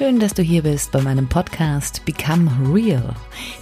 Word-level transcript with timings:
Schön, 0.00 0.18
dass 0.18 0.32
du 0.32 0.40
hier 0.40 0.62
bist 0.62 0.92
bei 0.92 1.02
meinem 1.02 1.28
Podcast 1.28 2.06
Become 2.06 2.50
Real. 2.72 3.14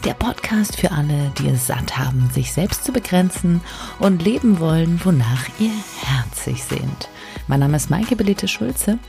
Der 0.04 0.14
Podcast 0.14 0.78
für 0.78 0.92
alle, 0.92 1.32
die 1.36 1.48
es 1.48 1.66
satt 1.66 1.98
haben, 1.98 2.30
sich 2.32 2.52
selbst 2.52 2.84
zu 2.84 2.92
begrenzen 2.92 3.60
und 3.98 4.22
leben 4.22 4.60
wollen, 4.60 5.00
wonach 5.02 5.48
ihr 5.58 5.72
Herz 6.00 6.44
sehnt. 6.44 7.08
Mein 7.48 7.58
Name 7.58 7.76
ist 7.76 7.90
Maike 7.90 8.14
Belitte 8.14 8.46
Schulze 8.46 9.00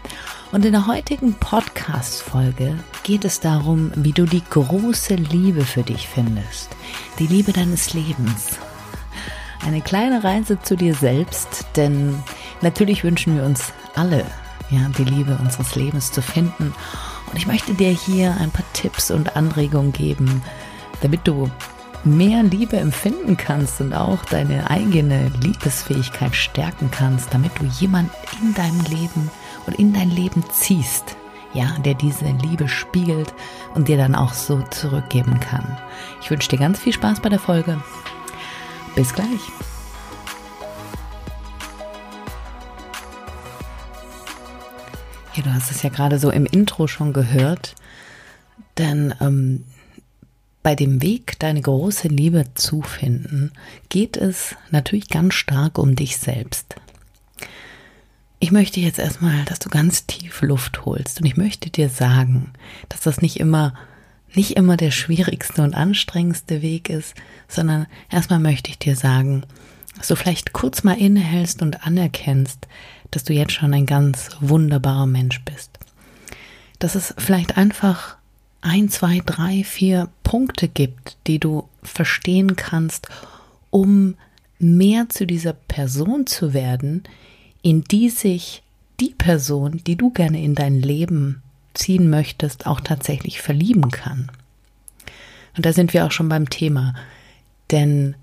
und 0.52 0.66
in 0.66 0.72
der 0.72 0.88
heutigen 0.88 1.36
Podcast-Folge 1.36 2.80
geht 3.04 3.26
es 3.26 3.40
darum, 3.40 3.92
wie 3.94 4.14
du 4.14 4.26
die 4.26 4.44
große 4.50 5.14
Liebe 5.14 5.66
für 5.66 5.84
dich 5.84 6.08
findest. 6.08 6.70
Die 7.20 7.28
Liebe 7.28 7.54
deines 7.54 7.94
Lebens. 7.94 8.58
Eine 9.64 9.82
kleine 9.82 10.24
Reise 10.24 10.60
zu 10.64 10.76
dir 10.76 10.96
selbst, 10.96 11.68
denn 11.76 12.24
natürlich 12.62 13.04
wünschen 13.04 13.36
wir 13.36 13.44
uns 13.44 13.72
alle 13.94 14.26
ja, 14.72 14.88
die 14.98 15.04
Liebe 15.04 15.38
unseres 15.42 15.76
Lebens 15.76 16.12
zu 16.12 16.22
finden. 16.22 16.74
Und 17.32 17.38
ich 17.38 17.48
möchte 17.48 17.74
dir 17.74 17.90
hier 17.90 18.36
ein 18.40 18.52
paar 18.52 18.66
Tipps 18.74 19.12
und 19.12 19.36
Anregungen 19.36 19.94
geben, 19.94 20.42
damit 21.02 21.28
du 21.28 21.50
mehr 22.04 22.44
Liebe 22.44 22.78
empfinden 22.78 23.38
kannst 23.38 23.82
und 23.82 23.94
auch 23.94 24.24
deine 24.26 24.70
eigene 24.70 25.32
Liebesfähigkeit 25.42 26.36
stärken 26.36 26.90
kannst, 26.92 27.34
damit 27.34 27.52
du 27.60 27.66
jemand 27.66 28.10
in 28.42 28.54
deinem 28.54 28.82
Leben 28.86 29.30
und 29.68 29.78
in 29.78 29.94
dein 29.94 30.10
Leben 30.10 30.44
ziehst, 30.52 31.18
ja, 31.54 31.76
der 31.86 31.96
diese 31.96 32.26
Liebe 32.26 32.68
spiegelt 32.68 33.34
und 33.76 33.88
dir 33.88 33.98
dann 33.98 34.16
auch 34.16 34.34
so 34.34 34.62
zurückgeben 34.70 35.40
kann. 35.40 35.78
Ich 36.22 36.32
wünsche 36.32 36.50
dir 36.50 36.60
ganz 36.60 36.80
viel 36.80 36.94
Spaß 36.94 37.20
bei 37.20 37.30
der 37.30 37.40
Folge. 37.40 37.82
Bis 38.96 39.14
gleich. 39.14 39.42
Ja, 45.40 45.46
du 45.46 45.54
hast 45.54 45.72
es 45.72 45.84
ja 45.84 45.90
gerade 45.90 46.20
so 46.20 46.32
im 46.32 46.46
Intro 46.46 46.88
schon 46.88 47.14
gehört, 47.14 47.76
denn 48.78 49.14
ähm, 49.22 49.64
bei 50.64 50.76
dem 50.76 51.02
Weg, 51.02 51.40
deine 51.40 51.62
große 51.62 52.10
Liebe 52.10 52.44
zu 52.56 52.82
finden, 52.82 53.54
geht 53.88 54.18
es 54.18 54.58
natürlich 54.70 55.08
ganz 55.08 55.36
stark 55.36 55.78
um 55.78 55.96
dich 55.96 56.18
selbst. 56.18 56.76
Ich 58.40 58.52
möchte 58.52 58.82
jetzt 58.82 59.00
erstmal, 59.00 59.46
dass 59.46 59.60
du 59.60 59.70
ganz 59.70 60.06
tief 60.08 60.42
Luft 60.42 60.86
holst 60.86 61.22
und 61.22 61.26
ich 61.26 61.38
möchte 61.38 61.70
dir 61.70 61.88
sagen, 61.88 62.52
dass 62.90 63.00
das 63.00 63.22
nicht 63.22 63.40
immer 63.40 63.74
nicht 64.36 64.58
immer 64.58 64.76
der 64.76 64.92
schwierigste 64.92 65.62
und 65.62 65.74
anstrengendste 65.74 66.62
Weg 66.62 66.90
ist, 66.90 67.16
sondern 67.48 67.88
erstmal 68.12 68.40
möchte 68.40 68.72
ich 68.72 68.78
dir 68.78 68.98
sagen, 68.98 69.46
dass 69.98 70.10
du 70.10 70.18
vielleicht 70.18 70.52
kurz 70.52 70.84
mal 70.84 70.98
innehältst 70.98 71.62
und 71.62 71.86
anerkennst, 71.88 72.68
dass 73.12 73.24
du 73.24 73.34
jetzt 73.34 73.54
schon 73.54 73.74
ein 73.74 73.86
ganz 73.86 74.30
wunderbarer 74.40 75.08
Mensch 75.08 75.42
bist. 75.44 75.80
Dass 76.80 76.96
es 76.96 77.14
vielleicht 77.18 77.58
einfach 77.58 78.18
ein, 78.62 78.90
zwei, 78.90 79.22
drei, 79.26 79.64
vier 79.64 80.10
Punkte 80.24 80.68
gibt, 80.68 81.18
die 81.28 81.40
du 81.40 81.68
verstehen 81.82 82.56
kannst, 82.56 83.08
um 83.70 84.16
mehr 84.60 85.10
zu 85.10 85.26
dieser 85.26 85.54
Person 85.54 86.28
zu 86.28 86.54
werden, 86.54 87.04
in 87.62 87.84
die 87.84 88.10
sich 88.10 88.64
die 89.00 89.16
Person, 89.18 89.82
die 89.88 89.96
du 89.96 90.12
gerne 90.12 90.42
in 90.42 90.56
dein 90.56 90.82
Leben 90.82 91.42
ziehen 91.74 92.10
möchtest, 92.10 92.68
auch 92.68 92.82
tatsächlich 92.82 93.42
verlieben 93.42 93.92
kann. 93.92 94.32
Und 95.56 95.66
da 95.66 95.74
sind 95.74 95.94
wir 95.94 96.06
auch 96.06 96.12
schon 96.12 96.30
beim 96.30 96.50
Thema. 96.50 96.94
Denn 97.72 98.16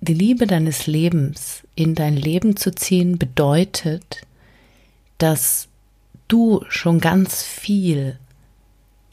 die 0.00 0.14
Liebe 0.14 0.46
deines 0.46 0.86
Lebens 0.86 1.62
in 1.74 1.94
dein 1.94 2.16
Leben 2.16 2.56
zu 2.56 2.74
ziehen 2.74 3.18
bedeutet, 3.18 4.26
dass 5.18 5.68
du 6.28 6.64
schon 6.68 7.00
ganz 7.00 7.42
viel 7.42 8.18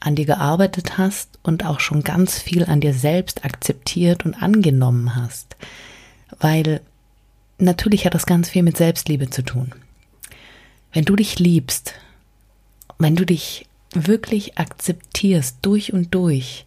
an 0.00 0.16
dir 0.16 0.26
gearbeitet 0.26 0.98
hast 0.98 1.38
und 1.42 1.64
auch 1.64 1.80
schon 1.80 2.02
ganz 2.02 2.38
viel 2.38 2.64
an 2.64 2.80
dir 2.80 2.92
selbst 2.92 3.44
akzeptiert 3.44 4.24
und 4.26 4.34
angenommen 4.34 5.16
hast. 5.16 5.56
Weil 6.40 6.80
natürlich 7.58 8.04
hat 8.04 8.14
das 8.14 8.26
ganz 8.26 8.50
viel 8.50 8.62
mit 8.62 8.76
Selbstliebe 8.76 9.30
zu 9.30 9.42
tun. 9.42 9.72
Wenn 10.92 11.04
du 11.04 11.16
dich 11.16 11.38
liebst, 11.38 11.94
wenn 12.98 13.16
du 13.16 13.24
dich 13.24 13.66
wirklich 13.94 14.58
akzeptierst 14.58 15.58
durch 15.62 15.92
und 15.92 16.14
durch 16.14 16.66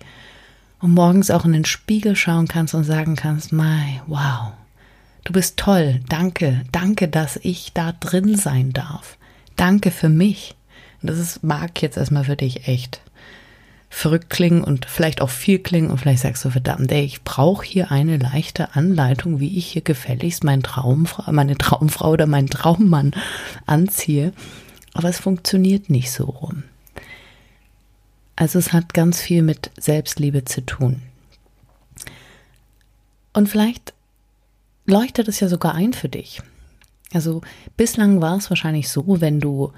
und 0.79 0.93
morgens 0.93 1.31
auch 1.31 1.45
in 1.45 1.53
den 1.53 1.65
Spiegel 1.65 2.15
schauen 2.15 2.47
kannst 2.47 2.73
und 2.73 2.83
sagen 2.83 3.15
kannst, 3.15 3.51
my, 3.51 4.01
wow, 4.07 4.53
du 5.23 5.33
bist 5.33 5.57
toll, 5.57 6.01
danke, 6.09 6.63
danke, 6.71 7.07
dass 7.07 7.37
ich 7.37 7.73
da 7.73 7.93
drin 7.93 8.35
sein 8.35 8.73
darf. 8.73 9.17
Danke 9.55 9.91
für 9.91 10.09
mich. 10.09 10.55
Und 11.01 11.09
das 11.09 11.19
ist, 11.19 11.43
mag 11.43 11.81
jetzt 11.81 11.97
erstmal 11.97 12.23
für 12.23 12.35
dich 12.35 12.67
echt 12.67 13.01
verrückt 13.89 14.29
klingen 14.29 14.63
und 14.63 14.85
vielleicht 14.85 15.21
auch 15.21 15.29
viel 15.29 15.59
klingen 15.59 15.89
und 15.89 15.97
vielleicht 15.97 16.21
sagst 16.21 16.43
du, 16.45 16.49
verdammt, 16.49 16.91
ey, 16.91 17.03
ich 17.03 17.23
brauche 17.23 17.65
hier 17.65 17.91
eine 17.91 18.17
leichte 18.17 18.75
Anleitung, 18.75 19.39
wie 19.39 19.57
ich 19.57 19.67
hier 19.67 19.81
gefälligst 19.81 20.43
mein 20.43 20.61
Traumfrau, 20.61 21.31
meine 21.31 21.57
Traumfrau 21.57 22.11
oder 22.11 22.27
meinen 22.27 22.49
Traummann 22.49 23.11
anziehe. 23.65 24.33
Aber 24.93 25.09
es 25.09 25.19
funktioniert 25.19 25.89
nicht 25.89 26.11
so 26.11 26.25
rum. 26.25 26.63
Also 28.37 28.59
es 28.59 28.71
hat 28.71 28.93
ganz 28.93 29.19
viel 29.19 29.41
mit 29.41 29.71
Selbstliebe 29.77 30.45
zu 30.45 30.65
tun. 30.65 31.01
Und 33.33 33.49
vielleicht 33.49 33.93
leuchtet 34.85 35.27
es 35.27 35.39
ja 35.39 35.49
sogar 35.49 35.73
ein 35.73 35.91
für 35.91 36.07
dich. 36.07 36.41
Also 37.13 37.41
bislang 37.75 38.21
war 38.21 38.37
es 38.37 38.49
wahrscheinlich 38.49 38.89
so, 38.89 39.21
wenn 39.21 39.39
du, 39.39 39.73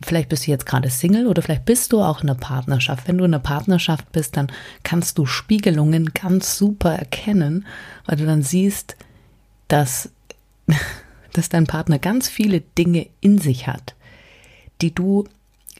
vielleicht 0.00 0.28
bist 0.28 0.46
du 0.46 0.52
jetzt 0.52 0.64
gerade 0.64 0.90
Single 0.90 1.26
oder 1.26 1.42
vielleicht 1.42 1.64
bist 1.64 1.92
du 1.92 2.00
auch 2.00 2.22
in 2.22 2.30
einer 2.30 2.38
Partnerschaft. 2.38 3.08
Wenn 3.08 3.18
du 3.18 3.24
in 3.24 3.34
einer 3.34 3.42
Partnerschaft 3.42 4.12
bist, 4.12 4.36
dann 4.36 4.46
kannst 4.84 5.18
du 5.18 5.26
Spiegelungen 5.26 6.14
ganz 6.14 6.56
super 6.56 6.94
erkennen, 6.94 7.66
weil 8.06 8.16
du 8.16 8.26
dann 8.26 8.44
siehst, 8.44 8.96
dass, 9.66 10.10
dass 11.32 11.48
dein 11.48 11.66
Partner 11.66 11.98
ganz 11.98 12.28
viele 12.28 12.60
Dinge 12.60 13.08
in 13.20 13.38
sich 13.38 13.66
hat, 13.66 13.96
die 14.82 14.94
du 14.94 15.24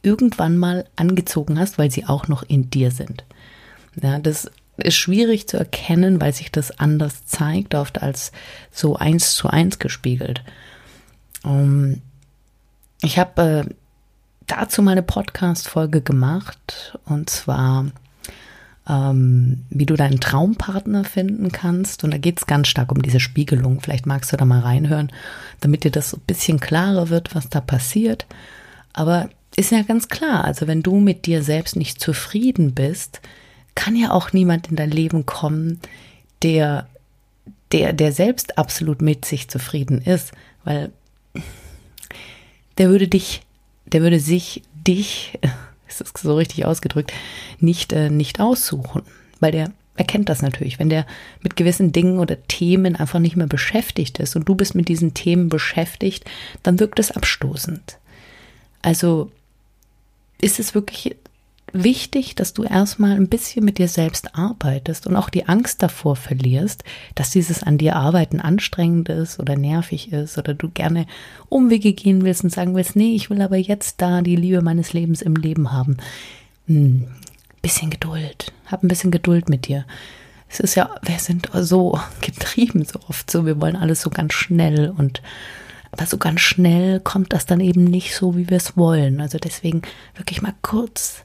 irgendwann 0.08 0.56
mal 0.56 0.86
angezogen 0.96 1.58
hast, 1.58 1.76
weil 1.76 1.90
sie 1.90 2.06
auch 2.06 2.28
noch 2.28 2.42
in 2.42 2.70
dir 2.70 2.90
sind. 2.90 3.24
Ja, 4.00 4.18
das 4.18 4.50
ist 4.78 4.96
schwierig 4.96 5.48
zu 5.48 5.58
erkennen, 5.58 6.20
weil 6.20 6.32
sich 6.32 6.50
das 6.50 6.78
anders 6.78 7.26
zeigt, 7.26 7.74
oft 7.74 8.02
als 8.02 8.32
so 8.70 8.96
eins 8.96 9.34
zu 9.34 9.48
eins 9.48 9.78
gespiegelt. 9.78 10.42
Um, 11.44 11.52
ähm, 11.52 12.02
ich 13.00 13.18
habe 13.18 13.42
äh, 13.42 13.74
dazu 14.46 14.82
mal 14.82 14.92
eine 14.92 15.04
Podcast-Folge 15.04 16.00
gemacht 16.00 16.98
und 17.04 17.30
zwar, 17.30 17.86
ähm, 18.88 19.64
wie 19.70 19.86
du 19.86 19.94
deinen 19.94 20.18
Traumpartner 20.18 21.04
finden 21.04 21.52
kannst. 21.52 22.02
Und 22.02 22.10
da 22.10 22.18
geht 22.18 22.40
es 22.40 22.46
ganz 22.46 22.66
stark 22.66 22.90
um 22.90 23.00
diese 23.00 23.20
Spiegelung. 23.20 23.80
Vielleicht 23.80 24.06
magst 24.06 24.32
du 24.32 24.36
da 24.36 24.44
mal 24.44 24.60
reinhören, 24.60 25.12
damit 25.60 25.84
dir 25.84 25.92
das 25.92 26.12
ein 26.12 26.22
bisschen 26.26 26.58
klarer 26.58 27.08
wird, 27.08 27.36
was 27.36 27.48
da 27.48 27.60
passiert. 27.60 28.26
Aber 28.92 29.28
ist 29.56 29.72
ja 29.72 29.82
ganz 29.82 30.08
klar, 30.08 30.44
also 30.44 30.66
wenn 30.66 30.82
du 30.82 30.98
mit 30.98 31.26
dir 31.26 31.42
selbst 31.42 31.76
nicht 31.76 32.00
zufrieden 32.00 32.74
bist, 32.74 33.20
kann 33.74 33.96
ja 33.96 34.10
auch 34.10 34.32
niemand 34.32 34.68
in 34.68 34.76
dein 34.76 34.90
Leben 34.90 35.26
kommen, 35.26 35.80
der, 36.42 36.88
der, 37.72 37.92
der 37.92 38.12
selbst 38.12 38.58
absolut 38.58 39.02
mit 39.02 39.24
sich 39.24 39.48
zufrieden 39.48 40.00
ist, 40.00 40.32
weil 40.64 40.90
der 42.78 42.88
würde 42.88 43.08
dich, 43.08 43.42
der 43.86 44.02
würde 44.02 44.20
sich 44.20 44.62
dich, 44.86 45.38
ist 45.88 46.00
das 46.00 46.12
so 46.20 46.36
richtig 46.36 46.64
ausgedrückt, 46.64 47.12
nicht, 47.60 47.92
äh, 47.92 48.10
nicht 48.10 48.40
aussuchen, 48.40 49.02
weil 49.40 49.52
der 49.52 49.72
erkennt 49.96 50.28
das 50.28 50.42
natürlich. 50.42 50.78
Wenn 50.78 50.90
der 50.90 51.06
mit 51.42 51.56
gewissen 51.56 51.92
Dingen 51.92 52.18
oder 52.18 52.40
Themen 52.46 52.96
einfach 52.96 53.18
nicht 53.18 53.36
mehr 53.36 53.46
beschäftigt 53.46 54.18
ist 54.20 54.36
und 54.36 54.48
du 54.48 54.54
bist 54.54 54.74
mit 54.74 54.88
diesen 54.88 55.14
Themen 55.14 55.48
beschäftigt, 55.48 56.24
dann 56.62 56.78
wirkt 56.78 56.98
es 56.98 57.10
abstoßend. 57.10 57.98
Also 58.80 59.30
ist 60.40 60.60
es 60.60 60.74
wirklich 60.74 61.16
wichtig, 61.72 62.34
dass 62.34 62.54
du 62.54 62.64
erstmal 62.64 63.12
ein 63.12 63.28
bisschen 63.28 63.64
mit 63.64 63.78
dir 63.78 63.88
selbst 63.88 64.34
arbeitest 64.34 65.06
und 65.06 65.16
auch 65.16 65.30
die 65.30 65.48
Angst 65.48 65.82
davor 65.82 66.16
verlierst, 66.16 66.84
dass 67.14 67.30
dieses 67.30 67.62
an 67.62 67.78
dir 67.78 67.96
arbeiten 67.96 68.40
anstrengend 68.40 69.08
ist 69.08 69.38
oder 69.38 69.56
nervig 69.56 70.12
ist 70.12 70.38
oder 70.38 70.54
du 70.54 70.70
gerne 70.70 71.06
Umwege 71.48 71.92
gehen 71.92 72.22
willst 72.24 72.44
und 72.44 72.50
sagen 72.50 72.74
willst, 72.74 72.96
nee, 72.96 73.14
ich 73.14 73.30
will 73.30 73.42
aber 73.42 73.56
jetzt 73.56 74.00
da 74.00 74.22
die 74.22 74.36
Liebe 74.36 74.62
meines 74.62 74.92
Lebens 74.92 75.22
im 75.22 75.36
Leben 75.36 75.72
haben. 75.72 75.98
Hm, 76.66 77.08
bisschen 77.62 77.90
Geduld. 77.90 78.52
Hab 78.66 78.82
ein 78.82 78.88
bisschen 78.88 79.10
Geduld 79.10 79.48
mit 79.48 79.66
dir. 79.66 79.84
Es 80.48 80.60
ist 80.60 80.74
ja, 80.74 80.90
wir 81.02 81.18
sind 81.18 81.50
so 81.54 81.98
getrieben 82.20 82.84
so 82.84 83.00
oft 83.08 83.30
so, 83.30 83.44
wir 83.46 83.60
wollen 83.60 83.76
alles 83.76 84.00
so 84.00 84.10
ganz 84.10 84.32
schnell 84.32 84.90
und 84.96 85.22
aber 85.98 86.06
so 86.06 86.18
ganz 86.18 86.40
schnell 86.40 87.00
kommt 87.00 87.32
das 87.32 87.46
dann 87.46 87.60
eben 87.60 87.84
nicht 87.84 88.14
so, 88.14 88.36
wie 88.36 88.48
wir 88.48 88.56
es 88.56 88.76
wollen. 88.76 89.20
Also 89.20 89.38
deswegen 89.38 89.82
wirklich 90.14 90.42
mal 90.42 90.54
kurz 90.62 91.24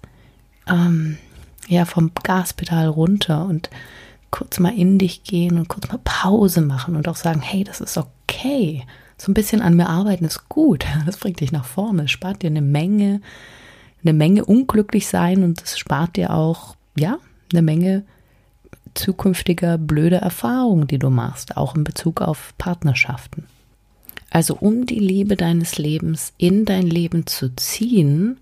ähm, 0.67 1.17
ja 1.67 1.85
vom 1.85 2.11
Gaspedal 2.23 2.87
runter 2.87 3.45
und 3.45 3.69
kurz 4.31 4.59
mal 4.59 4.75
in 4.75 4.97
dich 4.97 5.23
gehen 5.23 5.57
und 5.57 5.67
kurz 5.67 5.89
mal 5.89 5.99
Pause 6.03 6.61
machen 6.61 6.95
und 6.95 7.07
auch 7.07 7.15
sagen, 7.15 7.41
hey, 7.41 7.63
das 7.63 7.81
ist 7.81 7.97
okay. 7.97 8.83
So 9.17 9.31
ein 9.31 9.35
bisschen 9.35 9.61
an 9.61 9.75
mir 9.75 9.89
arbeiten 9.89 10.25
ist 10.25 10.49
gut. 10.49 10.85
Das 11.05 11.17
bringt 11.17 11.39
dich 11.39 11.51
nach 11.51 11.65
vorne, 11.65 12.07
spart 12.07 12.41
dir 12.41 12.47
eine 12.47 12.61
Menge 12.61 13.21
eine 14.03 14.13
Menge 14.13 14.45
unglücklich 14.45 15.07
sein 15.07 15.43
und 15.43 15.61
es 15.61 15.79
spart 15.79 16.17
dir 16.17 16.33
auch, 16.33 16.75
ja, 16.97 17.17
eine 17.51 17.61
Menge 17.61 18.03
zukünftiger 18.93 19.77
blöde 19.77 20.17
Erfahrungen, 20.17 20.87
die 20.87 20.99
du 20.99 21.09
machst, 21.09 21.57
auch 21.57 21.75
in 21.75 21.83
Bezug 21.83 22.21
auf 22.21 22.53
Partnerschaften. 22.57 23.47
Also 24.33 24.55
um 24.55 24.87
die 24.87 24.97
Liebe 24.97 25.35
deines 25.35 25.77
Lebens 25.77 26.33
in 26.39 26.65
dein 26.65 26.87
Leben 26.87 27.27
zu 27.27 27.55
ziehen, 27.55 28.39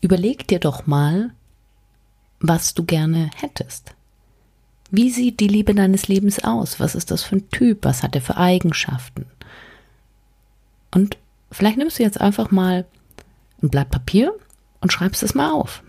überleg 0.00 0.48
dir 0.48 0.58
doch 0.58 0.86
mal, 0.86 1.30
was 2.40 2.72
du 2.72 2.84
gerne 2.84 3.30
hättest. 3.36 3.94
Wie 4.90 5.10
sieht 5.10 5.40
die 5.40 5.48
Liebe 5.48 5.74
deines 5.74 6.08
Lebens 6.08 6.42
aus? 6.42 6.80
Was 6.80 6.94
ist 6.94 7.10
das 7.10 7.22
für 7.22 7.36
ein 7.36 7.50
Typ? 7.50 7.84
Was 7.84 8.02
hat 8.02 8.14
er 8.14 8.22
für 8.22 8.38
Eigenschaften? 8.38 9.26
Und 10.90 11.18
vielleicht 11.52 11.76
nimmst 11.76 11.98
du 11.98 12.02
jetzt 12.02 12.18
einfach 12.18 12.50
mal 12.50 12.86
ein 13.62 13.68
Blatt 13.68 13.90
Papier 13.90 14.32
und 14.80 14.90
schreibst 14.90 15.22
es 15.22 15.34
mal 15.34 15.50
auf. 15.50 15.82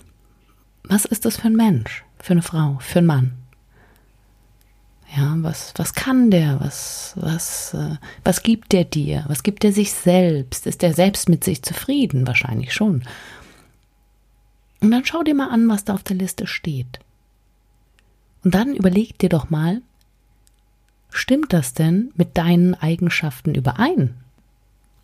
Was 0.84 1.06
ist 1.06 1.24
das 1.24 1.38
für 1.38 1.48
ein 1.48 1.56
Mensch? 1.56 2.04
Für 2.20 2.34
eine 2.34 2.42
Frau? 2.42 2.80
Für 2.82 3.00
einen 3.00 3.08
Mann? 3.08 3.34
Ja, 5.18 5.36
was, 5.38 5.74
was 5.78 5.96
kann 5.96 6.30
der? 6.30 6.60
Was, 6.60 7.14
was, 7.16 7.74
äh, 7.74 7.96
was 8.24 8.44
gibt 8.44 8.72
der 8.72 8.84
dir? 8.84 9.26
Was 9.28 9.42
gibt 9.42 9.64
er 9.64 9.72
sich 9.72 9.92
selbst? 9.92 10.68
Ist 10.68 10.84
er 10.84 10.94
selbst 10.94 11.28
mit 11.28 11.44
sich 11.44 11.64
zufrieden? 11.64 12.28
Wahrscheinlich 12.28 12.72
schon. 12.72 13.02
Und 14.80 14.92
dann 14.92 15.06
schau 15.06 15.24
dir 15.24 15.34
mal 15.34 15.50
an, 15.50 15.68
was 15.70 15.86
da 15.86 15.96
auf 15.96 16.04
der 16.04 16.18
Liste 16.18 16.46
steht. 16.46 17.00
Und 18.44 18.54
dann 18.54 18.76
überleg 18.76 19.18
dir 19.18 19.30
doch 19.30 19.50
mal, 19.50 19.82
stimmt 21.10 21.52
das 21.52 21.74
denn 21.74 22.12
mit 22.16 22.38
deinen 22.38 22.76
Eigenschaften 22.76 23.56
überein? 23.56 24.14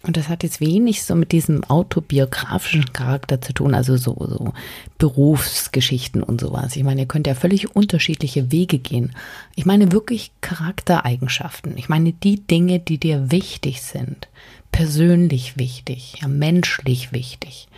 Und 0.06 0.18
das 0.18 0.28
hat 0.28 0.44
jetzt 0.44 0.60
wenig 0.60 1.04
so 1.04 1.16
mit 1.16 1.32
diesem 1.32 1.64
autobiografischen 1.64 2.92
Charakter 2.92 3.42
zu 3.42 3.54
tun, 3.54 3.74
also 3.74 3.96
so, 3.96 4.18
so 4.20 4.54
Berufsgeschichten 4.98 6.22
und 6.22 6.42
sowas. 6.42 6.76
Ich 6.76 6.84
meine, 6.84 7.02
ihr 7.02 7.08
könnt 7.08 7.26
ja 7.26 7.36
völlig 7.36 7.74
unterschiedliche 7.74 8.52
Wege 8.52 8.80
gehen. 8.80 9.16
Ich 9.56 9.66
meine 9.66 9.94
wirklich 9.94 10.32
Charaktereigenschaften. 10.42 11.78
Ich 11.78 11.88
meine 11.88 12.12
die 12.12 12.46
Dinge, 12.46 12.80
die 12.80 12.98
dir 12.98 13.32
wichtig 13.32 13.82
sind. 13.82 14.28
Persönlich 14.74 15.58
wichtig, 15.58 16.16
ja, 16.22 16.28
menschlich 16.28 17.14
wichtig. 17.14 17.70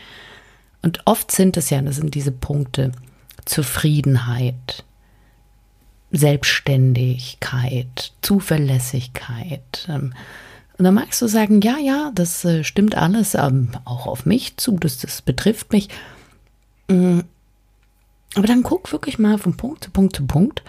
Und 0.81 1.01
oft 1.05 1.31
sind 1.31 1.57
es 1.57 1.69
ja, 1.69 1.79
das 1.81 1.97
sind 1.97 2.15
diese 2.15 2.31
Punkte, 2.31 2.91
Zufriedenheit, 3.45 4.83
Selbstständigkeit, 6.11 8.13
Zuverlässigkeit, 8.21 9.87
ähm, 9.89 10.13
und 10.77 10.83
dann 10.83 10.93
magst 10.93 11.21
du 11.21 11.27
sagen, 11.27 11.61
ja, 11.61 11.77
ja, 11.77 12.11
das 12.13 12.43
äh, 12.43 12.63
stimmt 12.63 12.95
alles 12.95 13.35
ähm, 13.35 13.69
auch 13.85 14.07
auf 14.07 14.25
mich 14.25 14.57
zu, 14.57 14.77
das, 14.77 14.97
das 14.97 15.21
betrifft 15.21 15.71
mich. 15.71 15.89
Mm. 16.89 17.21
Aber 18.35 18.47
dann 18.47 18.63
guck 18.63 18.91
wirklich 18.91 19.17
mal 19.17 19.37
von 19.37 19.55
Punkt 19.55 19.85
zu 19.85 19.91
Punkt 19.91 20.15
zu 20.15 20.25
Punkt. 20.25 20.63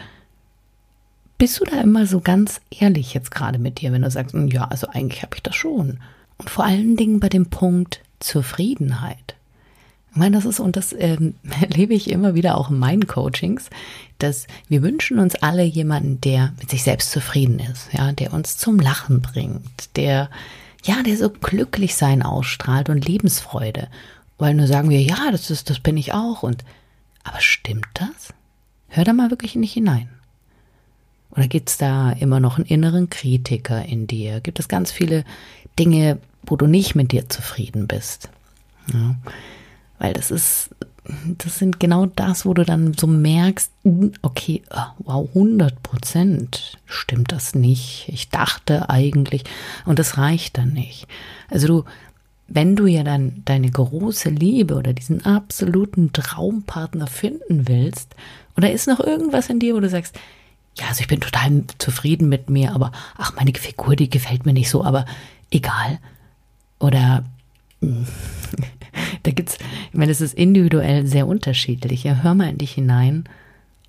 Bist 1.38 1.60
du 1.60 1.64
da 1.64 1.80
immer 1.80 2.06
so 2.06 2.20
ganz 2.20 2.60
ehrlich 2.70 3.12
jetzt 3.14 3.32
gerade 3.32 3.58
mit 3.58 3.80
dir, 3.80 3.92
wenn 3.92 4.02
du 4.02 4.10
sagst, 4.10 4.34
mm, 4.34 4.46
ja, 4.48 4.64
also 4.64 4.86
eigentlich 4.88 5.22
habe 5.22 5.34
ich 5.34 5.42
das 5.42 5.56
schon. 5.56 5.98
Und 6.38 6.50
vor 6.50 6.64
allen 6.64 6.96
Dingen 6.96 7.18
bei 7.18 7.28
dem 7.28 7.46
Punkt 7.46 8.00
Zufriedenheit. 8.20 9.35
Ich 10.16 10.18
meine, 10.18 10.36
das 10.36 10.46
ist, 10.46 10.60
und 10.60 10.76
das 10.76 10.94
ähm, 10.98 11.34
erlebe 11.60 11.92
ich 11.92 12.08
immer 12.10 12.34
wieder 12.34 12.56
auch 12.56 12.70
in 12.70 12.78
meinen 12.78 13.06
Coachings, 13.06 13.68
dass 14.16 14.46
wir 14.66 14.80
wünschen 14.80 15.18
uns 15.18 15.34
alle 15.34 15.62
jemanden, 15.62 16.22
der 16.22 16.54
mit 16.58 16.70
sich 16.70 16.84
selbst 16.84 17.10
zufrieden 17.10 17.58
ist, 17.58 17.92
ja, 17.92 18.12
der 18.12 18.32
uns 18.32 18.56
zum 18.56 18.80
Lachen 18.80 19.20
bringt, 19.20 19.94
der, 19.94 20.30
ja, 20.84 21.02
der 21.02 21.18
so 21.18 21.28
glücklich 21.28 21.96
sein 21.96 22.22
ausstrahlt 22.22 22.88
und 22.88 23.06
Lebensfreude. 23.06 23.88
Weil 24.38 24.54
nur 24.54 24.66
sagen 24.66 24.88
wir, 24.88 25.02
ja, 25.02 25.30
das 25.30 25.50
ist, 25.50 25.68
das 25.68 25.80
bin 25.80 25.98
ich 25.98 26.14
auch. 26.14 26.42
Und, 26.42 26.64
aber 27.22 27.42
stimmt 27.42 27.88
das? 27.92 28.32
Hör 28.88 29.04
da 29.04 29.12
mal 29.12 29.28
wirklich 29.28 29.54
nicht 29.54 29.74
hinein. 29.74 30.08
Oder 31.30 31.46
gibt 31.46 31.68
es 31.68 31.76
da 31.76 32.12
immer 32.12 32.40
noch 32.40 32.56
einen 32.56 32.64
inneren 32.64 33.10
Kritiker 33.10 33.84
in 33.84 34.06
dir? 34.06 34.40
Gibt 34.40 34.60
es 34.60 34.68
ganz 34.68 34.90
viele 34.90 35.24
Dinge, 35.78 36.16
wo 36.42 36.56
du 36.56 36.66
nicht 36.66 36.94
mit 36.94 37.12
dir 37.12 37.28
zufrieden 37.28 37.86
bist? 37.86 38.30
Ja. 38.94 39.14
Weil 39.98 40.12
das 40.12 40.30
ist, 40.30 40.70
das 41.38 41.58
sind 41.58 41.80
genau 41.80 42.06
das, 42.06 42.44
wo 42.44 42.54
du 42.54 42.64
dann 42.64 42.94
so 42.94 43.06
merkst, 43.06 43.70
okay, 44.22 44.62
ah, 44.70 44.94
wow, 44.98 45.28
100 45.34 45.82
Prozent 45.82 46.78
stimmt 46.86 47.32
das 47.32 47.54
nicht. 47.54 48.06
Ich 48.08 48.28
dachte 48.28 48.90
eigentlich, 48.90 49.44
und 49.84 49.98
das 49.98 50.18
reicht 50.18 50.58
dann 50.58 50.72
nicht. 50.72 51.06
Also 51.48 51.66
du, 51.66 51.84
wenn 52.48 52.76
du 52.76 52.86
ja 52.86 53.02
dann 53.02 53.42
deine 53.44 53.70
große 53.70 54.30
Liebe 54.30 54.74
oder 54.74 54.92
diesen 54.92 55.24
absoluten 55.24 56.12
Traumpartner 56.12 57.06
finden 57.06 57.68
willst, 57.68 58.14
oder 58.56 58.72
ist 58.72 58.86
noch 58.86 59.00
irgendwas 59.00 59.50
in 59.50 59.58
dir, 59.58 59.74
wo 59.74 59.80
du 59.80 59.88
sagst, 59.88 60.16
ja, 60.78 60.86
also 60.88 61.00
ich 61.00 61.08
bin 61.08 61.20
total 61.20 61.64
zufrieden 61.78 62.28
mit 62.28 62.50
mir, 62.50 62.74
aber 62.74 62.92
ach, 63.16 63.34
meine 63.34 63.52
Figur, 63.54 63.96
die 63.96 64.10
gefällt 64.10 64.46
mir 64.46 64.52
nicht 64.52 64.70
so, 64.70 64.84
aber 64.84 65.06
egal. 65.50 65.98
Oder 66.78 67.24
da 69.22 69.30
gibt's, 69.30 69.58
ich 69.92 69.98
meine, 69.98 70.12
es 70.12 70.20
ist 70.20 70.34
individuell 70.34 71.06
sehr 71.06 71.26
unterschiedlich. 71.26 72.04
Ja, 72.04 72.14
hör 72.22 72.34
mal 72.34 72.50
in 72.50 72.58
dich 72.58 72.72
hinein, 72.72 73.24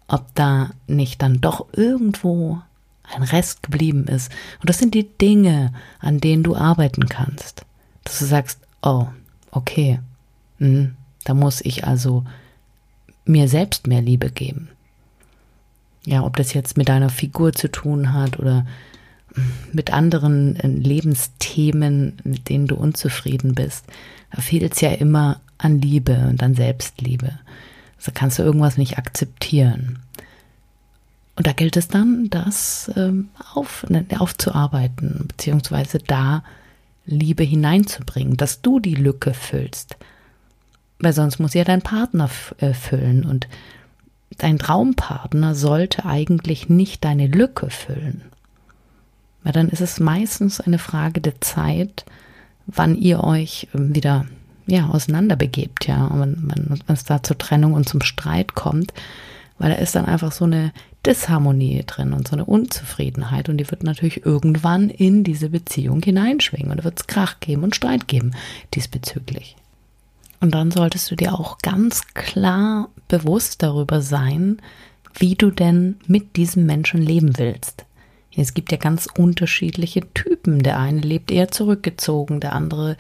ob 0.08 0.34
da 0.36 0.72
nicht 0.88 1.22
dann 1.22 1.42
doch 1.42 1.68
irgendwo 1.74 2.62
ein 3.16 3.24
Rest 3.24 3.64
geblieben 3.64 4.06
ist. 4.06 4.32
Und 4.60 4.70
das 4.70 4.78
sind 4.78 4.94
die 4.94 5.08
Dinge, 5.08 5.74
an 6.00 6.20
denen 6.20 6.44
du 6.44 6.56
arbeiten 6.56 7.08
kannst. 7.08 7.66
Dass 8.04 8.20
du 8.20 8.26
sagst, 8.26 8.60
oh, 8.82 9.08
okay, 9.52 10.00
hm, 10.60 10.96
da 11.24 11.34
muss 11.34 11.62
ich 11.62 11.86
also 11.86 12.24
mir 13.26 13.48
selbst 13.48 13.88
mehr 13.88 14.02
Liebe 14.02 14.30
geben. 14.30 14.70
Ja, 16.06 16.24
ob 16.24 16.38
das 16.38 16.54
jetzt 16.54 16.78
mit 16.78 16.88
deiner 16.88 17.10
Figur 17.10 17.52
zu 17.54 17.70
tun 17.70 18.14
hat 18.14 18.40
oder 18.40 18.66
mit 19.74 19.92
anderen 19.92 20.56
äh, 20.58 20.68
Lebensthemen, 20.68 22.18
mit 22.24 22.50
denen 22.50 22.68
du 22.68 22.76
unzufrieden 22.76 23.56
bist, 23.56 23.86
da 24.32 24.42
fehlt 24.42 24.74
es 24.74 24.82
ja 24.82 24.92
immer 24.92 25.40
an 25.58 25.82
Liebe 25.82 26.28
und 26.30 26.42
an 26.44 26.56
Selbstliebe. 26.56 27.40
Also 27.98 28.12
kannst 28.14 28.40
du 28.40 28.44
irgendwas 28.44 28.78
nicht 28.78 28.98
akzeptieren. 28.98 30.00
Und 31.36 31.46
da 31.46 31.54
gilt 31.54 31.78
es 31.78 31.88
dann, 31.88 32.30
das 32.30 32.92
ähm, 32.96 33.30
auf, 33.54 33.86
ne, 33.90 34.06
aufzuarbeiten, 34.18 35.26
beziehungsweise 35.28 36.00
da 36.00 36.44
Liebe 37.06 37.44
hineinzubringen, 37.44 38.38
dass 38.38 38.62
du 38.62 38.80
die 38.80 38.96
Lücke 38.96 39.34
füllst. 39.34 39.98
Weil 41.00 41.14
sonst 41.14 41.40
muss 41.40 41.54
ja 41.54 41.64
dein 41.64 41.84
Partner 41.84 42.30
äh, 42.58 42.74
füllen 42.74 43.24
und 43.24 43.48
dein 44.38 44.58
Traumpartner 44.58 45.56
sollte 45.56 46.06
eigentlich 46.06 46.70
nicht 46.70 47.06
deine 47.06 47.28
Lücke 47.28 47.70
füllen. 47.70 48.24
Weil 49.48 49.54
dann 49.54 49.70
ist 49.70 49.80
es 49.80 50.02
meistens 50.02 50.60
eine 50.60 50.78
Frage 50.78 51.22
der 51.22 51.40
Zeit, 51.40 52.04
wann 52.66 52.98
ihr 52.98 53.24
euch 53.24 53.70
ähm, 53.74 53.96
wieder 53.96 54.26
ja, 54.66 54.90
auseinanderbegebt, 54.90 55.88
ja, 55.88 56.06
und 56.08 56.52
wenn 56.54 56.94
es 56.94 57.06
da 57.06 57.24
zur 57.24 57.38
Trennung 57.38 57.72
und 57.72 57.88
zum 57.88 58.02
Streit 58.02 58.56
kommt, 58.56 58.94
weil 59.58 59.70
da 59.70 59.78
ist 59.78 59.96
dann 59.96 60.04
einfach 60.04 60.34
so 60.34 60.44
eine 60.44 60.74
Disharmonie 61.06 61.82
drin 61.88 62.12
und 62.12 62.28
so 62.28 62.34
eine 62.34 62.44
Unzufriedenheit 62.44 63.48
und 63.48 63.58
die 63.58 63.72
wird 63.72 63.84
natürlich 63.84 64.26
irgendwann 64.26 64.90
in 64.90 65.24
diese 65.24 65.48
Beziehung 65.48 66.02
hineinschwingen 66.04 66.70
und 66.70 66.80
da 66.80 66.84
wird 66.84 67.00
es 67.00 67.08
Krach 67.08 67.40
geben 67.40 67.64
und 67.64 67.74
Streit 67.74 68.10
geben 68.10 68.34
diesbezüglich. 68.74 69.56
Und 70.42 70.54
dann 70.54 70.72
solltest 70.72 71.10
du 71.10 71.16
dir 71.16 71.34
auch 71.34 71.60
ganz 71.60 72.06
klar 72.08 72.90
bewusst 73.08 73.64
darüber 73.64 74.02
sein, 74.02 74.58
wie 75.18 75.36
du 75.36 75.52
denn 75.52 75.96
mit 76.06 76.36
diesem 76.36 76.66
Menschen 76.66 77.02
leben 77.02 77.38
willst. 77.38 77.87
Es 78.42 78.54
gibt 78.54 78.72
ja 78.72 78.78
ganz 78.78 79.08
unterschiedliche 79.18 80.02
Typen. 80.14 80.64
Der 80.64 80.80
eine 80.80 81.02
lebt 81.02 81.32
eher 81.32 81.50
zurückgezogen, 81.50 82.40
der 82.40 82.54
andere 82.54 82.98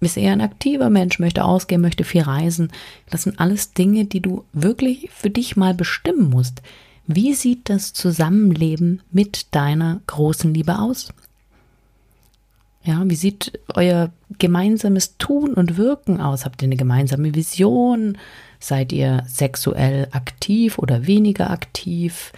ist 0.00 0.16
eher 0.16 0.32
ein 0.32 0.40
aktiver 0.40 0.88
Mensch, 0.88 1.18
möchte 1.18 1.44
ausgehen, 1.44 1.82
möchte 1.82 2.04
viel 2.04 2.22
reisen. 2.22 2.72
Das 3.10 3.24
sind 3.24 3.38
alles 3.38 3.74
Dinge, 3.74 4.06
die 4.06 4.20
du 4.20 4.44
wirklich 4.52 5.10
für 5.12 5.30
dich 5.30 5.56
mal 5.56 5.74
bestimmen 5.74 6.30
musst. 6.30 6.62
Wie 7.06 7.34
sieht 7.34 7.68
das 7.68 7.92
Zusammenleben 7.92 9.02
mit 9.10 9.54
deiner 9.54 10.00
großen 10.06 10.54
Liebe 10.54 10.78
aus? 10.78 11.12
Ja, 12.82 13.02
wie 13.04 13.16
sieht 13.16 13.58
euer 13.74 14.10
gemeinsames 14.38 15.18
Tun 15.18 15.52
und 15.52 15.76
Wirken 15.76 16.20
aus? 16.20 16.46
Habt 16.46 16.62
ihr 16.62 16.66
eine 16.66 16.76
gemeinsame 16.76 17.34
Vision? 17.34 18.16
Seid 18.58 18.92
ihr 18.92 19.24
sexuell 19.26 20.08
aktiv 20.12 20.78
oder 20.78 21.06
weniger 21.06 21.50
aktiv? 21.50 22.32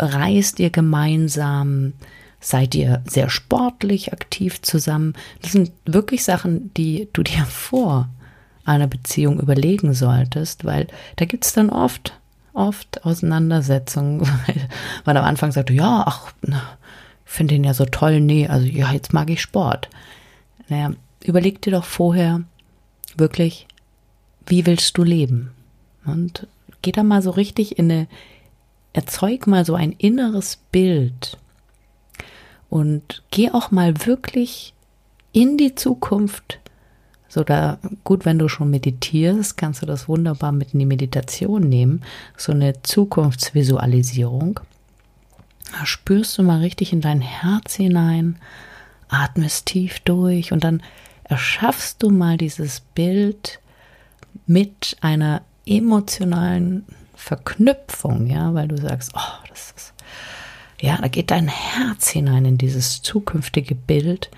Reist 0.00 0.58
ihr 0.60 0.70
gemeinsam? 0.70 1.92
Seid 2.40 2.74
ihr 2.74 3.02
sehr 3.06 3.28
sportlich 3.28 4.12
aktiv 4.14 4.62
zusammen? 4.62 5.14
Das 5.42 5.52
sind 5.52 5.72
wirklich 5.84 6.24
Sachen, 6.24 6.72
die 6.74 7.08
du 7.12 7.22
dir 7.22 7.44
vor 7.48 8.08
einer 8.64 8.86
Beziehung 8.86 9.40
überlegen 9.40 9.94
solltest, 9.94 10.64
weil 10.64 10.86
da 11.16 11.24
gibt 11.24 11.44
es 11.44 11.52
dann 11.52 11.70
oft, 11.70 12.14
oft 12.52 13.04
Auseinandersetzungen, 13.04 14.20
weil 14.46 14.68
man 15.04 15.16
am 15.16 15.24
Anfang 15.24 15.52
sagt, 15.52 15.70
ja, 15.70 16.04
ach, 16.06 16.32
finde 17.24 17.54
den 17.54 17.64
ja 17.64 17.74
so 17.74 17.84
toll, 17.84 18.20
nee, 18.20 18.46
also 18.48 18.66
ja, 18.66 18.92
jetzt 18.92 19.12
mag 19.12 19.30
ich 19.30 19.40
Sport. 19.40 19.88
Naja, 20.68 20.92
überleg 21.24 21.62
dir 21.62 21.72
doch 21.72 21.84
vorher 21.84 22.42
wirklich, 23.16 23.66
wie 24.46 24.66
willst 24.66 24.96
du 24.96 25.04
leben? 25.04 25.50
Und 26.04 26.46
geh 26.82 26.92
da 26.92 27.02
mal 27.02 27.22
so 27.22 27.30
richtig 27.30 27.78
in 27.78 27.90
eine, 27.90 28.08
erzeug 28.92 29.46
mal 29.46 29.64
so 29.64 29.74
ein 29.74 29.92
inneres 29.92 30.58
Bild 30.72 31.38
und 32.68 33.22
geh 33.30 33.50
auch 33.50 33.70
mal 33.70 34.06
wirklich 34.06 34.74
in 35.32 35.56
die 35.56 35.74
Zukunft. 35.74 36.58
So 37.28 37.44
da, 37.44 37.78
gut, 38.02 38.24
wenn 38.24 38.38
du 38.38 38.48
schon 38.48 38.70
meditierst, 38.70 39.56
kannst 39.56 39.82
du 39.82 39.86
das 39.86 40.08
wunderbar 40.08 40.50
mit 40.50 40.72
in 40.72 40.80
die 40.80 40.86
Meditation 40.86 41.68
nehmen. 41.68 42.02
So 42.36 42.52
eine 42.52 42.82
Zukunftsvisualisierung. 42.82 44.58
Da 45.72 45.86
spürst 45.86 46.36
du 46.38 46.42
mal 46.42 46.58
richtig 46.58 46.92
in 46.92 47.00
dein 47.00 47.20
Herz 47.20 47.74
hinein, 47.74 48.36
atmest 49.08 49.66
tief 49.66 50.00
durch 50.00 50.52
und 50.52 50.64
dann 50.64 50.82
erschaffst 51.22 52.02
du 52.02 52.10
mal 52.10 52.36
dieses 52.36 52.80
Bild 52.80 53.60
mit 54.46 54.96
einer 55.00 55.42
emotionalen 55.66 56.84
Verknüpfung, 57.20 58.26
ja, 58.26 58.54
weil 58.54 58.66
du 58.66 58.76
sagst, 58.78 59.12
oh, 59.14 59.44
das 59.48 59.72
ist, 59.76 59.94
ja, 60.80 60.96
da 60.96 61.08
geht 61.08 61.30
dein 61.30 61.48
Herz 61.48 62.08
hinein 62.08 62.46
in 62.46 62.58
dieses 62.58 63.02
zukünftige 63.02 63.74
Bild, 63.74 64.30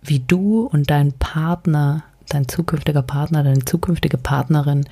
wie 0.00 0.20
du 0.20 0.62
und 0.66 0.90
dein 0.90 1.12
Partner, 1.12 2.04
dein 2.28 2.46
zukünftiger 2.46 3.02
Partner, 3.02 3.42
deine 3.42 3.64
zukünftige 3.64 4.16
Partnerin 4.16 4.88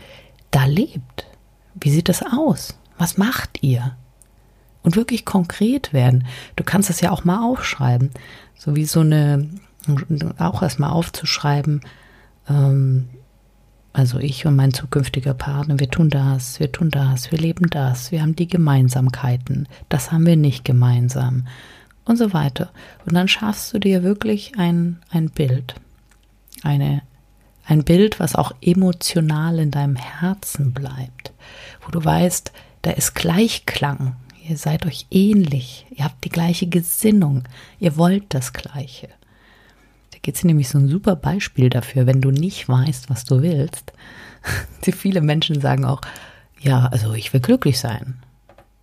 da 0.51 0.65
lebt. 0.65 1.27
Wie 1.75 1.91
sieht 1.91 2.09
das 2.09 2.23
aus? 2.23 2.77
Was 2.99 3.17
macht 3.17 3.63
ihr? 3.63 3.97
Und 4.83 4.97
wirklich 4.97 5.25
konkret 5.25 5.93
werden. 5.93 6.27
Du 6.57 6.65
kannst 6.65 6.91
das 6.91 7.01
ja 7.01 7.13
auch 7.13 7.25
mal 7.25 7.45
aufschreiben. 7.45 8.11
So 8.59 8.75
wie 8.75 8.85
so 8.85 9.01
eine, 9.01 9.49
auch 10.39 10.61
erstmal 10.61 10.91
aufzuschreiben, 10.91 11.83
ähm, 12.49 13.09
also 13.93 14.19
ich 14.19 14.47
und 14.47 14.57
mein 14.57 14.73
zukünftiger 14.73 15.35
Partner, 15.35 15.79
wir 15.79 15.91
tun 15.91 16.09
das, 16.09 16.61
wir 16.61 16.73
tun 16.73 16.91
das, 16.91 17.31
wir 17.31 17.39
leben 17.39 17.69
das, 17.69 18.11
wir 18.11 18.23
haben 18.23 18.37
die 18.37 18.49
Gemeinsamkeiten, 18.49 19.69
das 19.89 20.13
haben 20.13 20.27
wir 20.27 20.37
nicht 20.37 20.65
gemeinsam. 20.65 21.47
Und 22.05 22.17
so 22.17 22.33
weiter. 22.33 22.71
Und 23.07 23.15
dann 23.15 23.29
schaffst 23.29 23.73
du 23.73 23.79
dir 23.79 24.03
wirklich 24.03 24.59
ein, 24.59 25.01
ein 25.11 25.31
Bild, 25.31 25.77
eine, 26.65 27.03
ein 27.65 27.85
Bild, 27.85 28.19
was 28.19 28.35
auch 28.35 28.53
emotional 28.61 29.61
in 29.61 29.71
deinem 29.71 29.95
Herzen 29.95 30.73
bleibt, 30.73 31.33
wo 31.85 31.93
du 31.93 32.05
weißt, 32.05 32.51
da 32.81 32.91
ist 32.91 33.15
Gleichklang, 33.15 34.17
ihr 34.49 34.57
seid 34.57 34.85
euch 34.85 35.07
ähnlich, 35.13 35.87
ihr 35.95 36.05
habt 36.05 36.25
die 36.25 36.31
gleiche 36.31 36.67
Gesinnung, 36.67 37.45
ihr 37.79 37.97
wollt 37.97 38.35
das 38.35 38.53
Gleiche 38.53 39.09
gibt 40.23 40.39
es 40.39 40.45
nämlich 40.45 40.69
so 40.69 40.79
ein 40.79 40.89
super 40.89 41.17
Beispiel 41.17 41.69
dafür, 41.69 42.07
wenn 42.07 42.21
du 42.21 42.31
nicht 42.31 42.69
weißt, 42.69 43.11
was 43.11 43.25
du 43.25 43.43
willst. 43.43 43.93
Viele 44.83 45.21
Menschen 45.21 45.61
sagen 45.61 45.85
auch, 45.85 46.01
ja, 46.61 46.87
also 46.87 47.13
ich 47.13 47.33
will 47.33 47.41
glücklich 47.41 47.79
sein. 47.79 48.15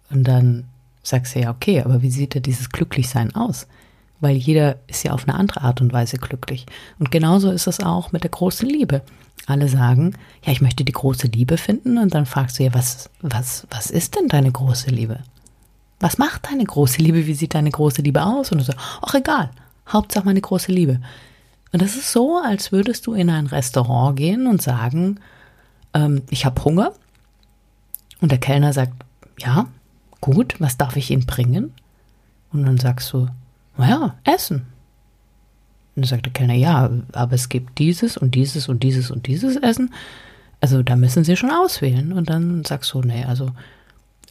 Und 0.09 0.25
dann 0.25 0.65
sagst 1.01 1.35
du 1.35 1.39
ja, 1.39 1.51
okay, 1.51 1.81
aber 1.81 2.01
wie 2.01 2.11
sieht 2.11 2.35
denn 2.35 2.43
dieses 2.43 2.69
Glücklichsein 2.69 3.35
aus? 3.35 3.67
Weil 4.19 4.35
jeder 4.35 4.77
ist 4.87 5.03
ja 5.03 5.13
auf 5.13 5.27
eine 5.27 5.37
andere 5.37 5.61
Art 5.61 5.79
und 5.79 5.93
Weise 5.93 6.17
glücklich. 6.17 6.65
Und 6.99 7.09
genauso 7.09 7.51
ist 7.51 7.67
es 7.67 7.79
auch 7.79 8.11
mit 8.11 8.23
der 8.23 8.31
großen 8.31 8.67
Liebe. 8.67 9.01
Alle 9.45 9.69
sagen, 9.69 10.15
ja, 10.43 10.51
ich 10.51 10.59
möchte 10.61 10.83
die 10.83 10.91
große 10.91 11.27
Liebe 11.27 11.57
finden. 11.57 11.97
Und 11.97 12.13
dann 12.13 12.25
fragst 12.25 12.59
du 12.59 12.63
ja, 12.63 12.73
was, 12.73 13.09
was, 13.21 13.65
was 13.71 13.89
ist 13.89 14.15
denn 14.15 14.27
deine 14.27 14.51
große 14.51 14.89
Liebe? 14.89 15.19
Was 16.01 16.17
macht 16.17 16.47
deine 16.51 16.65
große 16.65 17.01
Liebe? 17.01 17.27
Wie 17.27 17.33
sieht 17.33 17.55
deine 17.55 17.71
große 17.71 18.01
Liebe 18.01 18.23
aus? 18.23 18.51
Und 18.51 18.59
du 18.59 18.65
sagst, 18.65 18.81
ach 19.01 19.13
egal, 19.15 19.51
Hauptsache 19.87 20.25
meine 20.25 20.41
große 20.41 20.71
Liebe. 20.71 20.99
Und 21.71 21.81
das 21.81 21.95
ist 21.95 22.11
so, 22.11 22.37
als 22.37 22.71
würdest 22.71 23.05
du 23.07 23.13
in 23.13 23.29
ein 23.29 23.45
Restaurant 23.45 24.17
gehen 24.17 24.47
und 24.47 24.61
sagen, 24.61 25.19
ähm, 25.93 26.23
ich 26.29 26.45
habe 26.45 26.63
Hunger. 26.63 26.93
Und 28.21 28.31
der 28.31 28.39
Kellner 28.39 28.73
sagt, 28.73 28.93
ja, 29.39 29.67
gut, 30.19 30.55
was 30.59 30.77
darf 30.77 30.95
ich 30.95 31.11
Ihnen 31.11 31.25
bringen? 31.25 31.73
Und 32.51 32.65
dann 32.65 32.77
sagst 32.77 33.13
du, 33.13 33.27
naja, 33.77 34.15
Essen. 34.23 34.65
Und 35.95 36.03
dann 36.03 36.09
sagt 36.09 36.25
der 36.25 36.33
Kellner, 36.33 36.55
ja, 36.55 36.89
aber 37.13 37.33
es 37.33 37.49
gibt 37.49 37.77
dieses 37.77 38.17
und 38.17 38.35
dieses 38.35 38.67
und 38.67 38.83
dieses 38.83 39.11
und 39.11 39.27
dieses 39.27 39.55
Essen. 39.55 39.93
Also 40.61 40.83
da 40.83 40.95
müssen 40.95 41.23
Sie 41.23 41.37
schon 41.37 41.51
auswählen. 41.51 42.11
Und 42.13 42.29
dann 42.29 42.65
sagst 42.65 42.93
du, 42.93 43.01
nee, 43.01 43.23
also, 43.23 43.51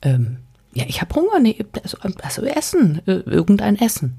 ähm, 0.02 0.38
ja, 0.74 0.84
ich 0.86 1.00
habe 1.00 1.14
Hunger, 1.14 1.38
nee, 1.40 1.64
also, 1.82 1.98
also 2.22 2.42
Essen, 2.42 3.00
äh, 3.06 3.20
irgendein 3.20 3.76
Essen. 3.76 4.16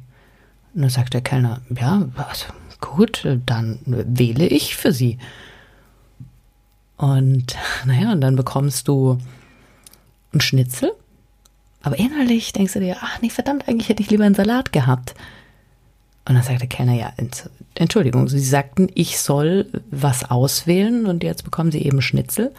Und 0.74 0.82
dann 0.82 0.90
sagt 0.90 1.14
der 1.14 1.22
Kellner, 1.22 1.62
ja, 1.76 2.08
was, 2.16 2.48
gut, 2.82 3.28
dann 3.46 3.80
wähle 3.86 4.48
ich 4.48 4.76
für 4.76 4.92
sie. 4.92 5.18
Und 6.98 7.56
naja, 7.86 8.12
und 8.12 8.22
dann 8.22 8.36
bekommst 8.36 8.88
du 8.88 9.18
einen 10.32 10.42
Schnitzel, 10.42 10.92
aber 11.82 11.98
innerlich 11.98 12.54
denkst 12.54 12.74
du 12.74 12.80
dir, 12.80 12.98
ach 13.02 13.22
nee, 13.22 13.30
verdammt, 13.30 13.68
eigentlich 13.68 13.90
hätte 13.90 14.04
ich 14.04 14.10
lieber 14.10 14.26
einen 14.26 14.36
Salat 14.36 14.72
gehabt. 14.72 15.16
Und 16.28 16.36
dann 16.36 16.44
sagt 16.44 16.62
der 16.62 16.68
Kellner, 16.68 16.94
ja, 16.94 17.12
Entschuldigung, 17.74 18.28
Sie 18.28 18.40
sagten, 18.40 18.90
ich 18.94 19.20
soll 19.20 19.68
was 19.90 20.30
auswählen 20.30 21.08
und 21.08 21.24
jetzt 21.24 21.44
bekommen 21.44 21.72
Sie 21.72 21.82
eben 21.82 22.02
Schnitzel. 22.02 22.54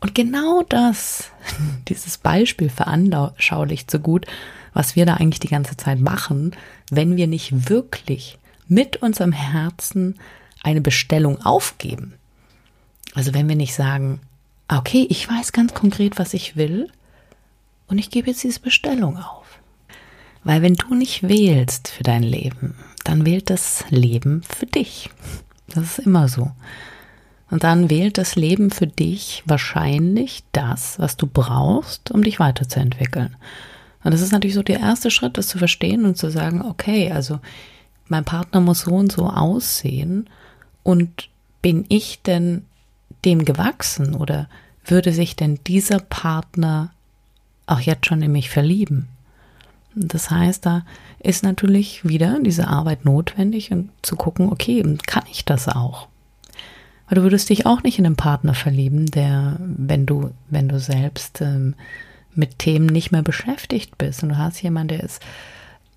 Und 0.00 0.14
genau 0.14 0.62
das, 0.68 1.30
dieses 1.88 2.18
Beispiel 2.18 2.70
veranschaulicht 2.70 3.90
so 3.90 4.00
gut, 4.00 4.26
was 4.72 4.96
wir 4.96 5.06
da 5.06 5.14
eigentlich 5.14 5.40
die 5.40 5.48
ganze 5.48 5.76
Zeit 5.76 6.00
machen, 6.00 6.56
wenn 6.90 7.16
wir 7.16 7.26
nicht 7.26 7.68
wirklich 7.68 8.38
mit 8.68 8.96
unserem 8.96 9.32
Herzen 9.32 10.18
eine 10.62 10.80
Bestellung 10.80 11.40
aufgeben. 11.44 12.14
Also 13.14 13.34
wenn 13.34 13.48
wir 13.48 13.56
nicht 13.56 13.74
sagen, 13.74 14.20
okay, 14.68 15.06
ich 15.08 15.28
weiß 15.28 15.52
ganz 15.52 15.74
konkret, 15.74 16.18
was 16.18 16.34
ich 16.34 16.56
will 16.56 16.90
und 17.86 17.98
ich 17.98 18.10
gebe 18.10 18.28
jetzt 18.28 18.44
diese 18.44 18.60
Bestellung 18.60 19.16
auf. 19.16 19.46
Weil 20.44 20.62
wenn 20.62 20.74
du 20.74 20.94
nicht 20.94 21.28
wählst 21.28 21.88
für 21.88 22.02
dein 22.02 22.22
Leben, 22.22 22.74
dann 23.04 23.26
wählt 23.26 23.50
das 23.50 23.84
Leben 23.90 24.42
für 24.42 24.66
dich. 24.66 25.10
Das 25.68 25.98
ist 25.98 26.06
immer 26.06 26.28
so. 26.28 26.52
Und 27.50 27.64
dann 27.64 27.88
wählt 27.88 28.18
das 28.18 28.36
Leben 28.36 28.70
für 28.70 28.86
dich 28.86 29.42
wahrscheinlich 29.46 30.44
das, 30.52 30.98
was 30.98 31.16
du 31.16 31.26
brauchst, 31.26 32.10
um 32.10 32.22
dich 32.22 32.38
weiterzuentwickeln. 32.38 33.36
Und 34.04 34.12
das 34.12 34.20
ist 34.20 34.32
natürlich 34.32 34.54
so 34.54 34.62
der 34.62 34.80
erste 34.80 35.10
Schritt, 35.10 35.38
das 35.38 35.48
zu 35.48 35.58
verstehen 35.58 36.04
und 36.04 36.16
zu 36.16 36.30
sagen, 36.30 36.62
okay, 36.62 37.10
also 37.10 37.40
mein 38.08 38.24
Partner 38.24 38.60
muss 38.60 38.80
so 38.82 38.92
und 38.92 39.12
so 39.12 39.26
aussehen 39.26 40.28
und 40.82 41.28
bin 41.62 41.84
ich 41.88 42.22
denn 42.22 42.64
dem 43.24 43.44
gewachsen 43.44 44.14
oder 44.14 44.48
würde 44.84 45.12
sich 45.12 45.36
denn 45.36 45.58
dieser 45.66 45.98
Partner 45.98 46.92
auch 47.66 47.80
jetzt 47.80 48.06
schon 48.06 48.22
in 48.22 48.32
mich 48.32 48.50
verlieben? 48.50 49.08
Das 49.94 50.30
heißt, 50.30 50.64
da 50.64 50.84
ist 51.18 51.42
natürlich 51.42 52.08
wieder 52.08 52.38
diese 52.40 52.68
Arbeit 52.68 53.04
notwendig 53.04 53.72
und 53.72 53.90
zu 54.02 54.16
gucken, 54.16 54.50
okay, 54.50 54.82
kann 55.06 55.24
ich 55.30 55.44
das 55.44 55.68
auch? 55.68 56.08
Weil 57.08 57.16
du 57.16 57.22
würdest 57.22 57.48
dich 57.48 57.66
auch 57.66 57.82
nicht 57.82 57.98
in 57.98 58.06
einen 58.06 58.16
Partner 58.16 58.54
verlieben, 58.54 59.06
der, 59.06 59.56
wenn 59.60 60.06
du, 60.06 60.30
wenn 60.50 60.68
du 60.68 60.78
selbst 60.78 61.40
ähm, 61.40 61.74
mit 62.34 62.58
Themen 62.58 62.86
nicht 62.86 63.10
mehr 63.10 63.22
beschäftigt 63.22 63.98
bist 63.98 64.22
und 64.22 64.30
du 64.30 64.38
hast 64.38 64.62
jemanden, 64.62 64.88
der 64.88 65.02
ist 65.02 65.20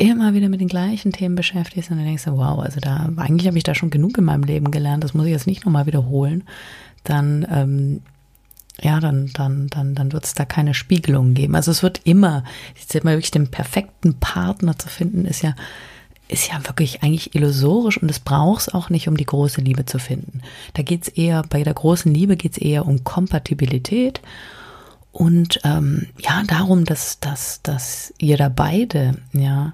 immer 0.01 0.33
wieder 0.33 0.49
mit 0.49 0.61
den 0.61 0.67
gleichen 0.67 1.11
Themen 1.11 1.35
beschäftigst 1.35 1.91
und 1.91 1.97
dann 1.97 2.05
denkst 2.05 2.25
du, 2.25 2.31
wow, 2.31 2.59
also 2.59 2.79
da, 2.79 3.09
eigentlich 3.17 3.47
habe 3.47 3.57
ich 3.57 3.63
da 3.63 3.75
schon 3.75 3.91
genug 3.91 4.17
in 4.17 4.23
meinem 4.23 4.43
Leben 4.43 4.71
gelernt, 4.71 5.03
das 5.03 5.13
muss 5.13 5.27
ich 5.27 5.31
jetzt 5.31 5.47
nicht 5.47 5.63
nochmal 5.63 5.85
wiederholen, 5.85 6.43
dann, 7.03 7.45
ähm, 7.51 8.01
ja, 8.81 8.99
dann, 8.99 9.29
dann, 9.33 9.67
dann, 9.67 9.93
dann 9.93 10.11
wird 10.11 10.25
es 10.25 10.33
da 10.33 10.43
keine 10.43 10.73
Spiegelung 10.73 11.35
geben. 11.35 11.55
Also 11.55 11.69
es 11.69 11.83
wird 11.83 12.01
immer, 12.03 12.43
jetzt 12.75 12.95
immer 12.95 13.11
wirklich 13.11 13.29
den 13.29 13.51
perfekten 13.51 14.15
Partner 14.15 14.75
zu 14.79 14.89
finden, 14.89 15.25
ist 15.25 15.43
ja, 15.43 15.53
ist 16.27 16.49
ja 16.51 16.65
wirklich 16.65 17.03
eigentlich 17.03 17.35
illusorisch 17.35 18.01
und 18.01 18.09
es 18.09 18.19
braucht 18.19 18.61
es 18.61 18.73
auch 18.73 18.89
nicht, 18.89 19.07
um 19.07 19.17
die 19.17 19.25
große 19.25 19.61
Liebe 19.61 19.85
zu 19.85 19.99
finden. 19.99 20.41
Da 20.73 20.81
geht 20.81 21.03
es 21.03 21.07
eher, 21.09 21.43
bei 21.43 21.61
der 21.61 21.75
großen 21.75 22.11
Liebe 22.11 22.37
geht 22.37 22.53
es 22.53 22.57
eher 22.57 22.87
um 22.87 23.03
Kompatibilität 23.03 24.21
und 25.11 25.59
ähm, 25.63 26.07
ja, 26.17 26.41
darum, 26.47 26.85
dass, 26.85 27.19
dass, 27.19 27.61
dass 27.61 28.13
ihr 28.17 28.37
da 28.37 28.49
beide, 28.49 29.15
ja, 29.33 29.73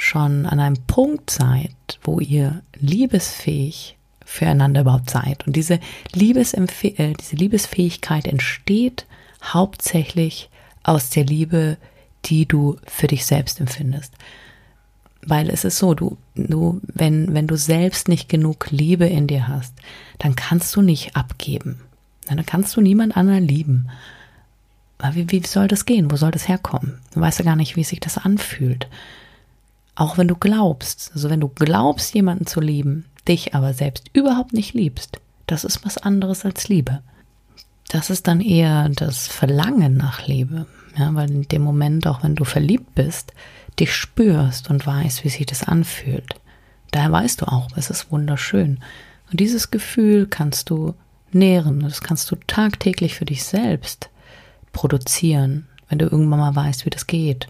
schon 0.00 0.46
an 0.46 0.60
einem 0.60 0.78
Punkt 0.86 1.28
seid, 1.28 1.74
wo 2.02 2.20
ihr 2.20 2.62
liebesfähig 2.78 3.98
füreinander 4.24 4.80
überhaupt 4.80 5.10
seid. 5.10 5.46
Und 5.46 5.56
diese, 5.56 5.78
Liebesempf 6.14 6.84
äh, 6.84 7.12
diese 7.12 7.36
Liebesfähigkeit 7.36 8.26
entsteht 8.26 9.04
hauptsächlich 9.44 10.48
aus 10.84 11.10
der 11.10 11.24
Liebe, 11.24 11.76
die 12.24 12.46
du 12.46 12.78
für 12.86 13.08
dich 13.08 13.26
selbst 13.26 13.60
empfindest. 13.60 14.14
Weil 15.22 15.50
es 15.50 15.64
ist 15.64 15.76
so, 15.76 15.92
du, 15.92 16.16
du, 16.34 16.80
wenn, 16.86 17.34
wenn 17.34 17.46
du 17.46 17.56
selbst 17.56 18.08
nicht 18.08 18.30
genug 18.30 18.70
Liebe 18.70 19.06
in 19.06 19.26
dir 19.26 19.48
hast, 19.48 19.74
dann 20.18 20.34
kannst 20.34 20.74
du 20.76 20.80
nicht 20.80 21.14
abgeben. 21.14 21.82
Dann 22.26 22.46
kannst 22.46 22.74
du 22.74 22.80
niemand 22.80 23.18
anderen 23.18 23.46
lieben. 23.46 23.90
Wie, 25.12 25.30
wie 25.30 25.46
soll 25.46 25.68
das 25.68 25.84
gehen? 25.84 26.10
Wo 26.10 26.16
soll 26.16 26.30
das 26.30 26.48
herkommen? 26.48 27.00
Du 27.12 27.20
weißt 27.20 27.40
ja 27.40 27.44
gar 27.44 27.56
nicht, 27.56 27.76
wie 27.76 27.84
sich 27.84 28.00
das 28.00 28.16
anfühlt. 28.16 28.88
Auch 29.94 30.18
wenn 30.18 30.28
du 30.28 30.36
glaubst, 30.36 31.10
also 31.14 31.30
wenn 31.30 31.40
du 31.40 31.48
glaubst, 31.48 32.14
jemanden 32.14 32.46
zu 32.46 32.60
lieben, 32.60 33.06
dich 33.28 33.54
aber 33.54 33.74
selbst 33.74 34.10
überhaupt 34.12 34.52
nicht 34.52 34.74
liebst, 34.74 35.20
das 35.46 35.64
ist 35.64 35.84
was 35.84 35.98
anderes 35.98 36.44
als 36.44 36.68
Liebe. 36.68 37.02
Das 37.88 38.08
ist 38.08 38.28
dann 38.28 38.40
eher 38.40 38.88
das 38.88 39.26
Verlangen 39.26 39.96
nach 39.96 40.26
Liebe. 40.26 40.66
Ja, 40.96 41.14
weil 41.14 41.30
in 41.30 41.42
dem 41.42 41.62
Moment, 41.62 42.06
auch 42.06 42.22
wenn 42.22 42.34
du 42.34 42.44
verliebt 42.44 42.94
bist, 42.94 43.32
dich 43.78 43.94
spürst 43.94 44.70
und 44.70 44.86
weißt, 44.86 45.24
wie 45.24 45.28
sich 45.28 45.46
das 45.46 45.62
anfühlt. 45.62 46.34
Daher 46.90 47.12
weißt 47.12 47.40
du 47.40 47.46
auch, 47.46 47.68
es 47.76 47.90
ist 47.90 48.10
wunderschön. 48.10 48.80
Und 49.30 49.40
dieses 49.40 49.70
Gefühl 49.70 50.26
kannst 50.26 50.70
du 50.70 50.94
nähren, 51.32 51.80
das 51.80 52.00
kannst 52.00 52.30
du 52.30 52.36
tagtäglich 52.46 53.14
für 53.14 53.24
dich 53.24 53.44
selbst 53.44 54.10
produzieren, 54.72 55.68
wenn 55.88 55.98
du 55.98 56.06
irgendwann 56.06 56.40
mal 56.40 56.56
weißt, 56.56 56.84
wie 56.86 56.90
das 56.90 57.06
geht. 57.06 57.48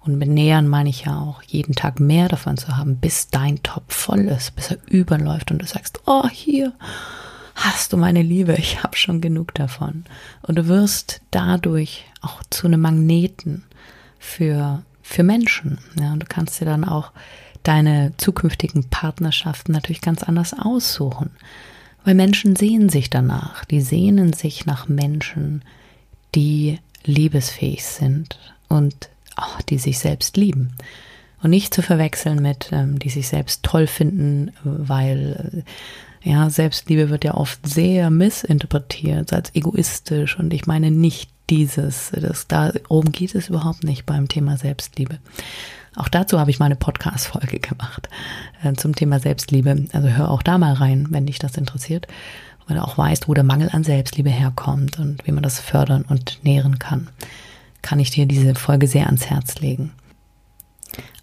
Und 0.00 0.16
mit 0.16 0.28
nähern 0.28 0.66
meine 0.66 0.88
ich 0.88 1.04
ja 1.04 1.18
auch, 1.18 1.42
jeden 1.42 1.74
Tag 1.74 2.00
mehr 2.00 2.28
davon 2.28 2.56
zu 2.56 2.76
haben, 2.76 2.96
bis 2.96 3.28
dein 3.28 3.62
Topf 3.62 3.94
voll 3.94 4.20
ist, 4.20 4.56
bis 4.56 4.70
er 4.70 4.78
überläuft 4.86 5.50
und 5.50 5.60
du 5.60 5.66
sagst, 5.66 6.00
oh, 6.06 6.26
hier 6.28 6.72
hast 7.54 7.92
du 7.92 7.98
meine 7.98 8.22
Liebe, 8.22 8.54
ich 8.54 8.82
habe 8.82 8.96
schon 8.96 9.20
genug 9.20 9.54
davon. 9.54 10.04
Und 10.42 10.56
du 10.56 10.68
wirst 10.68 11.20
dadurch 11.30 12.04
auch 12.22 12.42
zu 12.48 12.66
einem 12.66 12.80
Magneten 12.80 13.64
für, 14.18 14.82
für 15.02 15.22
Menschen. 15.22 15.78
Ja, 16.00 16.12
und 16.12 16.20
du 16.20 16.26
kannst 16.26 16.60
dir 16.60 16.64
dann 16.64 16.84
auch 16.84 17.12
deine 17.62 18.14
zukünftigen 18.16 18.88
Partnerschaften 18.88 19.72
natürlich 19.72 20.00
ganz 20.00 20.22
anders 20.22 20.54
aussuchen. 20.58 21.30
Weil 22.04 22.14
Menschen 22.14 22.56
sehen 22.56 22.88
sich 22.88 23.10
danach. 23.10 23.66
Die 23.66 23.82
sehnen 23.82 24.32
sich 24.32 24.64
nach 24.64 24.88
Menschen, 24.88 25.62
die 26.34 26.78
liebesfähig 27.04 27.84
sind 27.84 28.38
und 28.68 29.10
oh, 29.38 29.58
die 29.68 29.78
sich 29.78 29.98
selbst 29.98 30.36
lieben. 30.36 30.72
Und 31.42 31.50
nicht 31.50 31.72
zu 31.72 31.82
verwechseln 31.82 32.42
mit, 32.42 32.68
ähm, 32.72 32.98
die 32.98 33.08
sich 33.08 33.28
selbst 33.28 33.62
toll 33.62 33.86
finden, 33.86 34.52
weil 34.62 35.64
äh, 36.22 36.28
ja, 36.30 36.50
Selbstliebe 36.50 37.08
wird 37.08 37.24
ja 37.24 37.34
oft 37.34 37.66
sehr 37.66 38.10
missinterpretiert 38.10 39.32
als 39.32 39.54
egoistisch 39.54 40.38
und 40.38 40.52
ich 40.52 40.66
meine 40.66 40.90
nicht 40.90 41.30
dieses, 41.48 42.12
das, 42.12 42.46
darum 42.46 43.10
geht 43.10 43.34
es 43.34 43.48
überhaupt 43.48 43.84
nicht 43.84 44.04
beim 44.04 44.28
Thema 44.28 44.56
Selbstliebe. 44.56 45.18
Auch 45.96 46.08
dazu 46.08 46.38
habe 46.38 46.50
ich 46.50 46.58
mal 46.58 46.66
eine 46.66 46.76
Podcast-Folge 46.76 47.58
gemacht 47.58 48.08
äh, 48.62 48.74
zum 48.74 48.94
Thema 48.94 49.18
Selbstliebe. 49.18 49.86
Also 49.92 50.08
hör 50.08 50.30
auch 50.30 50.42
da 50.42 50.56
mal 50.58 50.74
rein, 50.74 51.08
wenn 51.10 51.26
dich 51.26 51.38
das 51.38 51.56
interessiert. 51.56 52.06
Weil 52.66 52.76
du 52.76 52.84
auch 52.84 52.96
weißt, 52.96 53.26
wo 53.26 53.34
der 53.34 53.42
Mangel 53.42 53.70
an 53.72 53.82
Selbstliebe 53.82 54.30
herkommt 54.30 55.00
und 55.00 55.26
wie 55.26 55.32
man 55.32 55.42
das 55.42 55.58
fördern 55.58 56.04
und 56.08 56.38
nähren 56.44 56.78
kann. 56.78 57.08
Kann 57.82 58.00
ich 58.00 58.10
dir 58.10 58.26
diese 58.26 58.54
Folge 58.54 58.86
sehr 58.86 59.06
ans 59.06 59.26
Herz 59.26 59.60
legen. 59.60 59.92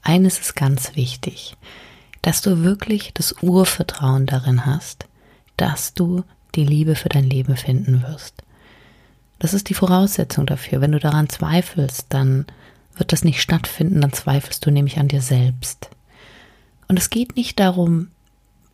Eines 0.01 0.39
ist 0.39 0.55
ganz 0.55 0.95
wichtig, 0.95 1.55
dass 2.21 2.41
du 2.41 2.63
wirklich 2.63 3.11
das 3.13 3.35
Urvertrauen 3.41 4.25
darin 4.25 4.65
hast, 4.65 5.07
dass 5.57 5.93
du 5.93 6.23
die 6.55 6.65
Liebe 6.65 6.95
für 6.95 7.09
dein 7.09 7.29
Leben 7.29 7.57
finden 7.57 8.01
wirst. 8.03 8.43
Das 9.39 9.53
ist 9.53 9.69
die 9.69 9.73
Voraussetzung 9.73 10.45
dafür. 10.45 10.81
Wenn 10.81 10.93
du 10.93 10.99
daran 10.99 11.29
zweifelst, 11.29 12.07
dann 12.09 12.45
wird 12.95 13.11
das 13.11 13.23
nicht 13.23 13.41
stattfinden, 13.41 14.01
dann 14.01 14.13
zweifelst 14.13 14.65
du 14.65 14.71
nämlich 14.71 14.97
an 14.97 15.07
dir 15.07 15.21
selbst. 15.21 15.89
Und 16.87 16.97
es 16.97 17.09
geht 17.09 17.35
nicht 17.35 17.59
darum, 17.59 18.07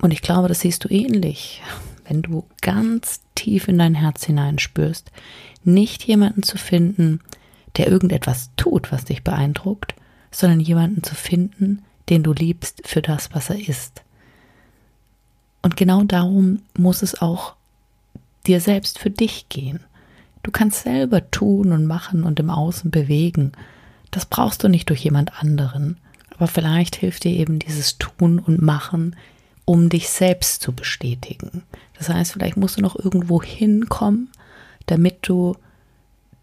und 0.02 0.12
ich 0.12 0.22
glaube, 0.22 0.48
das 0.48 0.62
siehst 0.62 0.84
du 0.84 0.90
ähnlich, 0.90 1.62
wenn 2.08 2.22
du 2.22 2.46
ganz 2.62 3.22
tief 3.36 3.68
in 3.68 3.78
dein 3.78 3.96
Herz 3.96 4.26
hineinspürst, 4.26 5.12
nicht 5.64 6.04
jemanden 6.04 6.44
zu 6.44 6.58
finden, 6.58 7.22
der 7.78 7.88
irgendetwas 7.88 8.52
tut, 8.56 8.92
was 8.92 9.06
dich 9.06 9.24
beeindruckt, 9.24 9.96
sondern 10.32 10.60
jemanden 10.60 11.04
zu 11.04 11.16
finden, 11.16 11.84
den 12.10 12.24
du 12.24 12.34
liebst 12.34 12.82
für 12.86 13.02
das, 13.02 13.34
was 13.34 13.50
er 13.50 13.68
ist. 13.68 14.04
Und 15.62 15.78
genau 15.78 16.04
darum 16.04 16.62
muss 16.78 17.02
es 17.02 17.22
auch 17.22 17.56
dir 18.46 18.60
selbst 18.60 19.00
für 19.00 19.10
dich 19.10 19.48
gehen. 19.50 19.80
Du 20.44 20.52
kannst 20.52 20.84
selber 20.84 21.32
tun 21.32 21.72
und 21.72 21.86
machen 21.86 22.24
und 22.24 22.40
im 22.40 22.50
Außen 22.50 22.92
bewegen 22.92 23.54
das 24.14 24.28
brauchst 24.28 24.64
du 24.64 24.68
nicht 24.70 24.90
durch 24.90 25.04
jemand 25.04 25.42
anderen. 25.42 25.98
Aber 26.36 26.48
vielleicht 26.48 26.96
hilft 26.96 27.24
dir 27.24 27.32
eben 27.32 27.60
dieses 27.60 27.98
Tun 27.98 28.40
und 28.40 28.62
Machen, 28.62 29.16
um 29.66 29.90
dich 29.90 30.10
selbst 30.10 30.62
zu 30.62 30.72
bestätigen. 30.72 31.64
Das 31.98 32.10
heißt, 32.10 32.34
vielleicht 32.34 32.58
musst 32.58 32.78
du 32.78 32.82
noch 32.82 32.96
irgendwo 32.98 33.42
hinkommen, 33.42 34.30
damit 34.86 35.18
du 35.22 35.56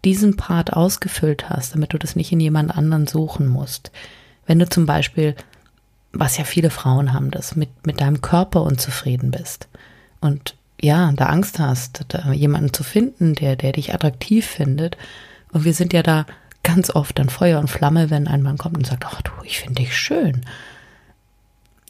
diesen 0.05 0.35
Part 0.35 0.73
ausgefüllt 0.73 1.49
hast, 1.49 1.75
damit 1.75 1.93
du 1.93 1.99
das 1.99 2.15
nicht 2.15 2.31
in 2.31 2.39
jemand 2.39 2.75
anderen 2.75 3.07
suchen 3.07 3.47
musst. 3.47 3.91
Wenn 4.45 4.59
du 4.59 4.67
zum 4.67 4.85
Beispiel, 4.85 5.35
was 6.11 6.37
ja 6.37 6.43
viele 6.43 6.69
Frauen 6.69 7.13
haben, 7.13 7.31
das 7.31 7.55
mit, 7.55 7.69
mit 7.85 8.01
deinem 8.01 8.21
Körper 8.21 8.63
unzufrieden 8.63 9.31
bist 9.31 9.67
und 10.19 10.55
ja, 10.81 11.11
da 11.11 11.27
Angst 11.27 11.59
hast, 11.59 12.05
da 12.07 12.31
jemanden 12.31 12.73
zu 12.73 12.83
finden, 12.83 13.35
der, 13.35 13.55
der 13.55 13.71
dich 13.73 13.93
attraktiv 13.93 14.47
findet. 14.47 14.97
Und 15.51 15.63
wir 15.63 15.75
sind 15.75 15.93
ja 15.93 16.01
da 16.01 16.25
ganz 16.63 16.89
oft 16.89 17.19
dann 17.19 17.29
Feuer 17.29 17.59
und 17.59 17.69
Flamme, 17.69 18.09
wenn 18.09 18.27
ein 18.27 18.41
Mann 18.41 18.57
kommt 18.57 18.77
und 18.77 18.87
sagt, 18.87 19.05
ach 19.05 19.21
du, 19.21 19.31
ich 19.43 19.59
finde 19.59 19.83
dich 19.83 19.95
schön. 19.95 20.41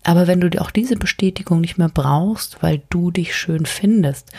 Aber 0.03 0.27
wenn 0.27 0.41
du 0.41 0.61
auch 0.61 0.71
diese 0.71 0.95
Bestätigung 0.95 1.61
nicht 1.61 1.77
mehr 1.77 1.89
brauchst, 1.89 2.61
weil 2.61 2.81
du 2.89 3.11
dich 3.11 3.35
schön 3.35 3.65
findest, 3.65 4.31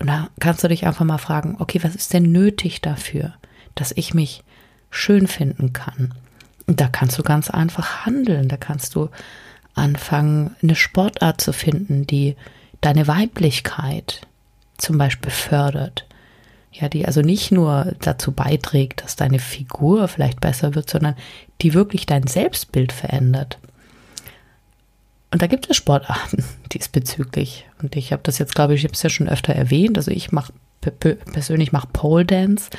und 0.00 0.06
da 0.06 0.28
kannst 0.40 0.64
du 0.64 0.68
dich 0.68 0.86
einfach 0.86 1.04
mal 1.04 1.18
fragen, 1.18 1.56
okay, 1.58 1.80
was 1.82 1.94
ist 1.94 2.12
denn 2.12 2.32
nötig 2.32 2.80
dafür, 2.80 3.34
dass 3.74 3.92
ich 3.92 4.14
mich 4.14 4.42
schön 4.90 5.26
finden 5.26 5.72
kann? 5.72 6.14
Und 6.66 6.80
da 6.80 6.88
kannst 6.88 7.18
du 7.18 7.22
ganz 7.22 7.50
einfach 7.50 8.06
handeln, 8.06 8.48
da 8.48 8.56
kannst 8.56 8.94
du 8.94 9.10
anfangen, 9.74 10.56
eine 10.62 10.74
Sportart 10.74 11.40
zu 11.40 11.52
finden, 11.52 12.06
die 12.06 12.36
deine 12.80 13.06
Weiblichkeit 13.06 14.22
zum 14.78 14.96
Beispiel 14.96 15.30
fördert, 15.30 16.06
ja, 16.72 16.88
die 16.88 17.04
also 17.04 17.20
nicht 17.20 17.52
nur 17.52 17.94
dazu 18.00 18.32
beiträgt, 18.32 19.02
dass 19.02 19.16
deine 19.16 19.38
Figur 19.38 20.08
vielleicht 20.08 20.40
besser 20.40 20.74
wird, 20.74 20.88
sondern 20.88 21.16
die 21.60 21.74
wirklich 21.74 22.06
dein 22.06 22.26
Selbstbild 22.26 22.92
verändert. 22.92 23.58
Und 25.32 25.42
da 25.42 25.46
gibt 25.46 25.70
es 25.70 25.76
Sportarten 25.76 26.44
diesbezüglich. 26.72 27.66
Und 27.80 27.96
ich 27.96 28.12
habe 28.12 28.22
das 28.24 28.38
jetzt, 28.38 28.54
glaube 28.54 28.74
ich, 28.74 28.80
ich 28.80 28.84
habe 28.84 28.94
es 28.94 29.02
ja 29.02 29.10
schon 29.10 29.28
öfter 29.28 29.54
erwähnt. 29.54 29.96
Also 29.96 30.10
ich 30.10 30.32
mache 30.32 30.52
persönlich 30.80 31.72
mache 31.72 31.88
Pole 31.92 32.24
Dance. 32.24 32.70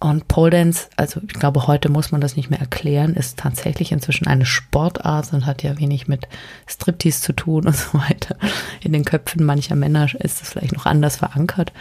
Und 0.00 0.28
Pole 0.28 0.50
Dance, 0.50 0.88
also 0.96 1.20
ich 1.26 1.34
glaube, 1.34 1.66
heute 1.66 1.88
muss 1.88 2.12
man 2.12 2.20
das 2.20 2.36
nicht 2.36 2.50
mehr 2.50 2.60
erklären, 2.60 3.14
ist 3.14 3.38
tatsächlich 3.38 3.90
inzwischen 3.90 4.28
eine 4.28 4.46
Sportart 4.46 5.32
und 5.32 5.44
hat 5.44 5.64
ja 5.64 5.76
wenig 5.78 6.06
mit 6.06 6.28
Striptease 6.68 7.20
zu 7.20 7.32
tun 7.32 7.66
und 7.66 7.76
so 7.76 7.98
weiter. 7.98 8.36
In 8.80 8.92
den 8.92 9.04
Köpfen 9.04 9.44
mancher 9.44 9.74
Männer 9.74 10.08
ist 10.20 10.42
es 10.42 10.50
vielleicht 10.50 10.74
noch 10.74 10.86
anders 10.86 11.16
verankert. 11.16 11.72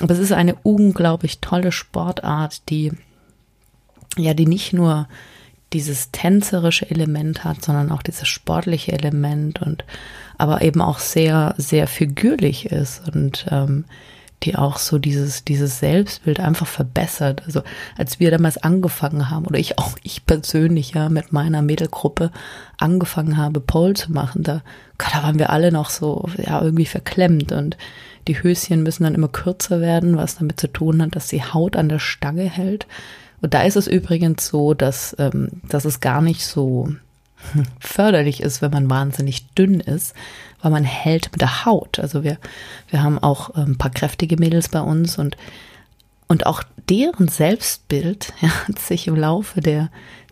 Aber 0.00 0.12
es 0.12 0.18
ist 0.18 0.32
eine 0.32 0.56
unglaublich 0.62 1.40
tolle 1.40 1.70
Sportart, 1.70 2.68
die 2.68 2.92
ja, 4.16 4.34
die 4.34 4.46
nicht 4.46 4.72
nur 4.72 5.08
dieses 5.72 6.10
tänzerische 6.10 6.90
Element 6.90 7.44
hat, 7.44 7.64
sondern 7.64 7.90
auch 7.90 8.02
dieses 8.02 8.28
sportliche 8.28 8.92
Element 8.92 9.62
und 9.62 9.84
aber 10.38 10.62
eben 10.62 10.80
auch 10.80 10.98
sehr, 10.98 11.54
sehr 11.56 11.86
figürlich 11.86 12.66
ist 12.66 13.02
und 13.08 13.46
ähm, 13.50 13.84
die 14.42 14.56
auch 14.56 14.78
so 14.78 14.98
dieses, 14.98 15.44
dieses 15.44 15.78
Selbstbild 15.78 16.40
einfach 16.40 16.66
verbessert. 16.66 17.42
Also 17.46 17.62
als 17.96 18.18
wir 18.20 18.30
damals 18.30 18.58
angefangen 18.58 19.30
haben, 19.30 19.46
oder 19.46 19.58
ich 19.58 19.78
auch, 19.78 19.96
ich 20.02 20.26
persönlich 20.26 20.92
ja 20.92 21.08
mit 21.08 21.32
meiner 21.32 21.62
Mädelgruppe 21.62 22.30
angefangen 22.78 23.36
habe, 23.36 23.60
Pole 23.60 23.94
zu 23.94 24.12
machen, 24.12 24.42
da, 24.42 24.62
da 24.98 25.22
waren 25.22 25.38
wir 25.38 25.50
alle 25.50 25.70
noch 25.70 25.90
so, 25.90 26.28
ja, 26.44 26.60
irgendwie 26.60 26.86
verklemmt 26.86 27.52
und 27.52 27.76
die 28.28 28.42
Höschen 28.42 28.82
müssen 28.82 29.04
dann 29.04 29.14
immer 29.14 29.28
kürzer 29.28 29.80
werden, 29.80 30.16
was 30.16 30.36
damit 30.36 30.60
zu 30.60 30.68
tun 30.68 31.02
hat, 31.02 31.16
dass 31.16 31.28
die 31.28 31.42
Haut 31.42 31.76
an 31.76 31.88
der 31.88 31.98
Stange 31.98 32.44
hält. 32.44 32.86
Und 33.42 33.54
da 33.54 33.62
ist 33.62 33.76
es 33.76 33.86
übrigens 33.86 34.46
so, 34.46 34.72
dass, 34.72 35.14
ähm, 35.18 35.48
dass 35.68 35.84
es 35.84 36.00
gar 36.00 36.22
nicht 36.22 36.46
so 36.46 36.88
förderlich 37.80 38.40
ist, 38.40 38.62
wenn 38.62 38.70
man 38.70 38.88
wahnsinnig 38.88 39.48
dünn 39.54 39.80
ist, 39.80 40.14
weil 40.62 40.70
man 40.70 40.84
hält 40.84 41.32
mit 41.32 41.40
der 41.40 41.64
Haut. 41.64 41.98
Also 41.98 42.22
wir, 42.22 42.38
wir 42.88 43.02
haben 43.02 43.18
auch 43.18 43.50
ein 43.50 43.76
paar 43.78 43.90
kräftige 43.90 44.36
Mädels 44.36 44.68
bei 44.68 44.80
uns 44.80 45.18
und, 45.18 45.36
und 46.28 46.46
auch 46.46 46.62
deren 46.88 47.28
Selbstbild 47.28 48.32
ja, 48.40 48.48
hat 48.68 48.78
sich 48.78 49.08
im 49.08 49.16
Laufe 49.16 49.60
der, 49.60 49.90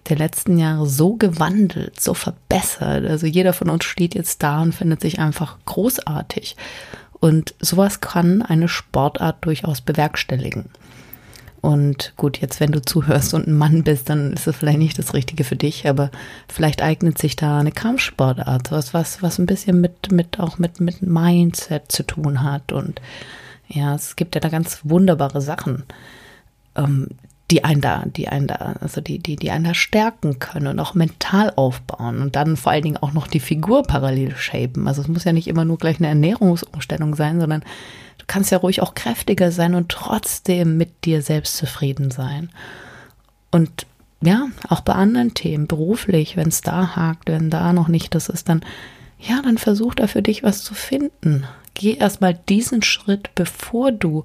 der 0.08 0.16
letzten 0.16 0.56
Jahre 0.56 0.86
so 0.86 1.14
gewandelt, 1.16 2.00
so 2.00 2.14
verbessert. 2.14 3.06
Also 3.06 3.26
jeder 3.26 3.52
von 3.52 3.70
uns 3.70 3.84
steht 3.84 4.14
jetzt 4.14 4.42
da 4.42 4.62
und 4.62 4.74
findet 4.74 5.00
sich 5.00 5.18
einfach 5.18 5.58
großartig. 5.66 6.56
Und 7.18 7.54
sowas 7.60 8.00
kann 8.00 8.40
eine 8.40 8.68
Sportart 8.68 9.44
durchaus 9.44 9.80
bewerkstelligen. 9.82 10.70
Und 11.60 12.14
gut, 12.16 12.38
jetzt 12.38 12.58
wenn 12.60 12.72
du 12.72 12.80
zuhörst 12.80 13.34
und 13.34 13.46
ein 13.46 13.56
Mann 13.56 13.84
bist, 13.84 14.08
dann 14.08 14.32
ist 14.32 14.46
es 14.46 14.56
vielleicht 14.56 14.78
nicht 14.78 14.98
das 14.98 15.12
Richtige 15.12 15.44
für 15.44 15.56
dich, 15.56 15.86
aber 15.86 16.10
vielleicht 16.48 16.82
eignet 16.82 17.18
sich 17.18 17.36
da 17.36 17.58
eine 17.58 17.72
Kampfsportart, 17.72 18.72
was, 18.72 18.94
was, 18.94 19.22
was 19.22 19.38
ein 19.38 19.46
bisschen 19.46 19.80
mit, 19.80 20.10
mit, 20.10 20.40
auch 20.40 20.58
mit, 20.58 20.80
mit 20.80 21.02
Mindset 21.02 21.92
zu 21.92 22.02
tun 22.02 22.42
hat. 22.42 22.72
Und 22.72 23.02
ja, 23.68 23.94
es 23.94 24.16
gibt 24.16 24.34
ja 24.34 24.40
da 24.40 24.48
ganz 24.48 24.80
wunderbare 24.84 25.42
Sachen, 25.42 25.84
ähm, 26.76 27.08
die 27.50 27.64
einen 27.64 27.80
da, 27.80 28.04
die 28.06 28.28
einen 28.28 28.46
da, 28.46 28.76
also 28.80 29.00
die, 29.00 29.18
die, 29.18 29.36
die 29.36 29.50
einen 29.50 29.64
da 29.64 29.74
stärken 29.74 30.38
können 30.38 30.68
und 30.68 30.78
auch 30.78 30.94
mental 30.94 31.52
aufbauen 31.56 32.22
und 32.22 32.36
dann 32.36 32.56
vor 32.56 32.72
allen 32.72 32.84
Dingen 32.84 32.96
auch 32.96 33.12
noch 33.12 33.26
die 33.26 33.40
Figur 33.40 33.82
parallel 33.82 34.36
shapen. 34.36 34.86
Also 34.86 35.02
es 35.02 35.08
muss 35.08 35.24
ja 35.24 35.32
nicht 35.32 35.48
immer 35.48 35.64
nur 35.64 35.78
gleich 35.78 35.98
eine 35.98 36.08
Ernährungsumstellung 36.08 37.16
sein, 37.16 37.40
sondern 37.40 37.62
du 38.18 38.24
kannst 38.26 38.52
ja 38.52 38.58
ruhig 38.58 38.82
auch 38.82 38.94
kräftiger 38.94 39.50
sein 39.50 39.74
und 39.74 39.88
trotzdem 39.88 40.76
mit 40.76 41.04
dir 41.04 41.22
selbst 41.22 41.56
zufrieden 41.56 42.10
sein. 42.10 42.50
Und 43.50 43.86
ja, 44.22 44.46
auch 44.68 44.82
bei 44.82 44.92
anderen 44.92 45.34
Themen, 45.34 45.66
beruflich, 45.66 46.36
wenn 46.36 46.48
es 46.48 46.60
da 46.60 46.94
hakt, 46.94 47.28
wenn 47.28 47.50
da 47.50 47.72
noch 47.72 47.88
nicht 47.88 48.14
das 48.14 48.28
ist, 48.28 48.48
dann 48.48 48.64
ja, 49.18 49.42
dann 49.42 49.58
versuch 49.58 49.94
da 49.94 50.06
für 50.06 50.22
dich 50.22 50.42
was 50.42 50.62
zu 50.62 50.74
finden. 50.74 51.44
Geh 51.74 51.94
erstmal 51.94 52.34
diesen 52.34 52.82
Schritt, 52.82 53.30
bevor 53.34 53.92
du 53.92 54.24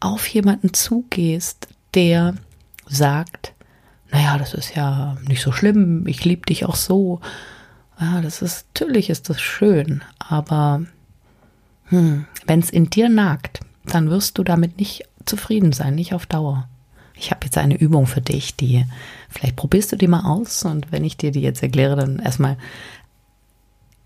auf 0.00 0.26
jemanden 0.26 0.74
zugehst, 0.74 1.68
der 1.96 2.34
sagt, 2.86 3.54
naja, 4.10 4.38
das 4.38 4.54
ist 4.54 4.76
ja 4.76 5.16
nicht 5.26 5.42
so 5.42 5.50
schlimm, 5.50 6.06
ich 6.06 6.24
liebe 6.24 6.46
dich 6.46 6.64
auch 6.64 6.76
so. 6.76 7.20
Ja, 8.00 8.20
das 8.20 8.42
ist, 8.42 8.66
natürlich 8.74 9.10
ist 9.10 9.28
das 9.28 9.40
schön, 9.40 10.02
aber 10.18 10.82
hm, 11.86 12.26
wenn 12.46 12.60
es 12.60 12.70
in 12.70 12.90
dir 12.90 13.08
nagt, 13.08 13.60
dann 13.86 14.10
wirst 14.10 14.38
du 14.38 14.44
damit 14.44 14.78
nicht 14.78 15.04
zufrieden 15.24 15.72
sein, 15.72 15.94
nicht 15.94 16.14
auf 16.14 16.26
Dauer. 16.26 16.68
Ich 17.14 17.30
habe 17.30 17.46
jetzt 17.46 17.56
eine 17.56 17.78
Übung 17.78 18.06
für 18.06 18.20
dich, 18.20 18.56
die 18.56 18.84
vielleicht 19.30 19.56
probierst 19.56 19.92
du 19.92 19.96
die 19.96 20.08
mal 20.08 20.24
aus 20.24 20.64
und 20.64 20.92
wenn 20.92 21.04
ich 21.04 21.16
dir 21.16 21.32
die 21.32 21.40
jetzt 21.40 21.62
erkläre, 21.62 21.96
dann 21.96 22.18
erstmal, 22.18 22.58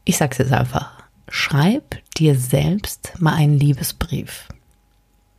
ich 0.05 0.17
sag's 0.17 0.39
jetzt 0.39 0.53
einfach, 0.53 0.93
schreib 1.29 1.97
dir 2.17 2.39
selbst 2.39 3.15
mal 3.19 3.35
einen 3.35 3.59
Liebesbrief. 3.59 4.49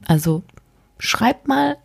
Also 0.06 0.44
schreib 1.00 1.48
mal 1.48 1.78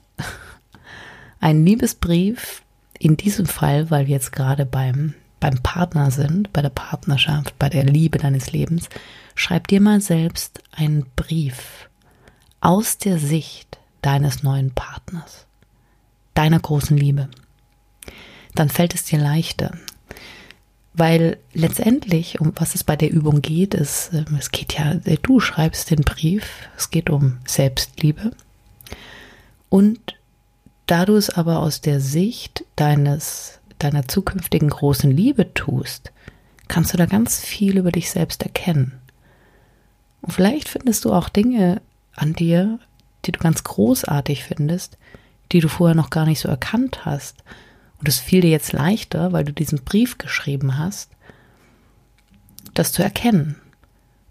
einen 1.40 1.64
Liebesbrief, 1.64 2.62
in 2.98 3.16
diesem 3.16 3.46
Fall, 3.46 3.90
weil 3.90 4.06
wir 4.06 4.14
jetzt 4.14 4.32
gerade 4.32 4.64
beim, 4.64 5.14
beim 5.40 5.62
Partner 5.62 6.10
sind, 6.10 6.52
bei 6.52 6.62
der 6.62 6.70
Partnerschaft, 6.70 7.58
bei 7.58 7.68
der 7.68 7.84
Liebe 7.84 8.18
deines 8.18 8.52
Lebens, 8.52 8.88
schreib 9.34 9.68
dir 9.68 9.80
mal 9.80 10.00
selbst 10.00 10.62
einen 10.72 11.06
Brief 11.14 11.88
aus 12.60 12.98
der 12.98 13.18
Sicht 13.18 13.78
deines 14.02 14.42
neuen 14.42 14.70
Partners, 14.72 15.46
deiner 16.34 16.58
großen 16.58 16.96
Liebe. 16.96 17.28
Dann 18.54 18.68
fällt 18.70 18.94
es 18.94 19.04
dir 19.04 19.18
leichter. 19.18 19.72
Weil 20.94 21.36
letztendlich, 21.52 22.40
um 22.40 22.52
was 22.56 22.74
es 22.74 22.82
bei 22.82 22.96
der 22.96 23.10
Übung 23.10 23.42
geht, 23.42 23.74
ist, 23.74 24.10
ähm, 24.14 24.36
es 24.38 24.50
geht 24.50 24.78
ja, 24.78 24.94
du 24.94 25.40
schreibst 25.40 25.90
den 25.90 26.00
Brief, 26.00 26.70
es 26.78 26.90
geht 26.90 27.10
um 27.10 27.36
Selbstliebe. 27.46 28.30
Und 29.68 30.15
da 30.86 31.04
du 31.04 31.16
es 31.16 31.30
aber 31.30 31.58
aus 31.58 31.80
der 31.80 32.00
Sicht 32.00 32.64
deines, 32.76 33.60
deiner 33.78 34.06
zukünftigen 34.08 34.70
großen 34.70 35.10
Liebe 35.10 35.52
tust, 35.54 36.12
kannst 36.68 36.92
du 36.92 36.96
da 36.96 37.06
ganz 37.06 37.40
viel 37.40 37.78
über 37.78 37.92
dich 37.92 38.10
selbst 38.10 38.42
erkennen. 38.42 38.92
Und 40.22 40.32
vielleicht 40.32 40.68
findest 40.68 41.04
du 41.04 41.12
auch 41.12 41.28
Dinge 41.28 41.80
an 42.14 42.32
dir, 42.32 42.78
die 43.24 43.32
du 43.32 43.38
ganz 43.38 43.64
großartig 43.64 44.44
findest, 44.44 44.98
die 45.52 45.60
du 45.60 45.68
vorher 45.68 45.94
noch 45.94 46.10
gar 46.10 46.26
nicht 46.26 46.40
so 46.40 46.48
erkannt 46.48 47.04
hast. 47.04 47.44
Und 47.98 48.08
es 48.08 48.18
fiel 48.18 48.40
dir 48.40 48.50
jetzt 48.50 48.72
leichter, 48.72 49.32
weil 49.32 49.44
du 49.44 49.52
diesen 49.52 49.84
Brief 49.84 50.18
geschrieben 50.18 50.78
hast, 50.78 51.10
das 52.74 52.92
zu 52.92 53.02
erkennen. 53.02 53.56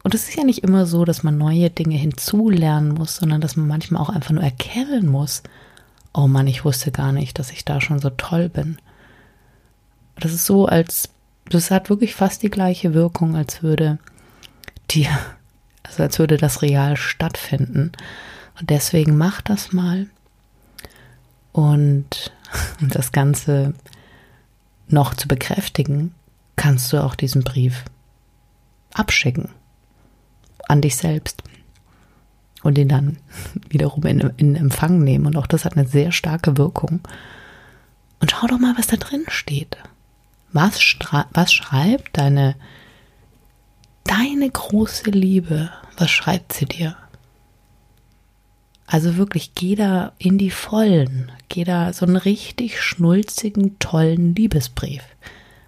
Und 0.04 0.14
es 0.14 0.30
ist 0.30 0.36
ja 0.36 0.44
nicht 0.44 0.64
immer 0.64 0.86
so, 0.86 1.04
dass 1.04 1.24
man 1.24 1.38
neue 1.38 1.70
Dinge 1.70 1.96
hinzulernen 1.96 2.94
muss, 2.94 3.18
sondern 3.18 3.42
dass 3.42 3.56
man 3.56 3.68
manchmal 3.68 4.02
auch 4.02 4.10
einfach 4.10 4.32
nur 4.32 4.44
erkennen 4.44 5.08
muss, 5.08 5.42
oh 6.16 6.28
Mann, 6.28 6.48
ich 6.48 6.64
wusste 6.64 6.92
gar 6.92 7.12
nicht, 7.12 7.38
dass 7.40 7.52
ich 7.52 7.66
da 7.66 7.82
schon 7.82 8.00
so 8.00 8.10
toll 8.10 8.50
bin. 8.50 8.78
Das 10.18 10.32
ist 10.32 10.46
so, 10.46 10.66
als, 10.66 11.10
das 11.50 11.72
hat 11.72 11.90
wirklich 11.90 12.16
fast 12.16 12.42
die 12.42 12.50
gleiche 12.50 12.94
Wirkung, 12.94 13.36
als 13.36 13.62
würde 13.62 14.00
dir, 14.90 15.10
also 15.84 16.04
als 16.04 16.18
würde 16.18 16.38
das 16.38 16.62
real 16.62 16.96
stattfinden. 16.96 17.92
Und 18.60 18.70
deswegen 18.70 19.18
mach 19.18 19.42
das 19.42 19.74
mal. 19.74 20.08
Und 21.52 22.32
um 22.82 22.90
das 22.90 23.12
Ganze 23.12 23.74
noch 24.88 25.14
zu 25.16 25.28
bekräftigen, 25.28 26.16
kannst 26.56 26.94
du 26.94 27.04
auch 27.04 27.16
diesen 27.16 27.44
Brief 27.44 27.84
abschicken 28.94 29.50
an 30.70 30.82
dich 30.82 30.96
selbst 30.96 31.44
und 32.66 32.78
ihn 32.78 32.90
dann 32.90 33.18
wiederum 33.70 34.06
in, 34.06 34.20
in 34.38 34.56
Empfang 34.56 35.04
nehmen. 35.04 35.26
Und 35.26 35.38
auch 35.38 35.48
das 35.48 35.66
hat 35.66 35.78
eine 35.78 35.88
sehr 35.88 36.12
starke 36.12 36.58
Wirkung. 36.58 37.02
Und 38.20 38.32
schau 38.32 38.48
doch 38.48 38.60
mal, 38.60 38.74
was 38.78 38.88
da 38.88 38.98
drin 38.98 39.26
steht. 39.28 39.78
Was, 40.52 40.80
was 41.34 41.54
schreibt 41.54 42.18
deine, 42.18 42.56
deine 44.06 44.50
große 44.50 45.10
Liebe? 45.12 45.70
Was 45.98 46.12
schreibt 46.12 46.54
sie 46.54 46.66
dir? 46.66 46.96
Also 48.88 49.18
wirklich, 49.18 49.56
geh 49.56 49.76
da 49.76 50.14
in 50.18 50.38
die 50.38 50.52
Vollen. 50.52 51.32
Geh 51.50 51.64
da 51.64 51.92
so 51.92 52.06
einen 52.06 52.16
richtig 52.16 52.82
schnulzigen, 52.82 53.78
tollen 53.80 54.36
Liebesbrief. 54.36 55.04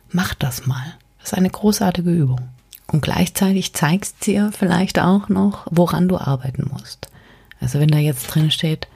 Mach 0.10 0.34
das 0.36 0.68
mal. 0.68 0.96
Das 1.20 1.32
ist 1.32 1.38
eine 1.38 1.50
großartige 1.50 2.12
Übung. 2.12 2.50
Und 2.88 3.02
gleichzeitig 3.02 3.74
zeigst 3.74 4.26
dir 4.26 4.52
vielleicht 4.58 5.00
auch 5.00 5.30
noch, 5.30 5.68
woran 5.70 6.08
du 6.08 6.18
arbeiten 6.18 6.70
musst. 6.72 7.10
Also 7.60 7.80
wenn 7.80 7.90
da 7.90 7.98
jetzt 7.98 8.28
drin 8.28 8.52
steht, 8.52 8.88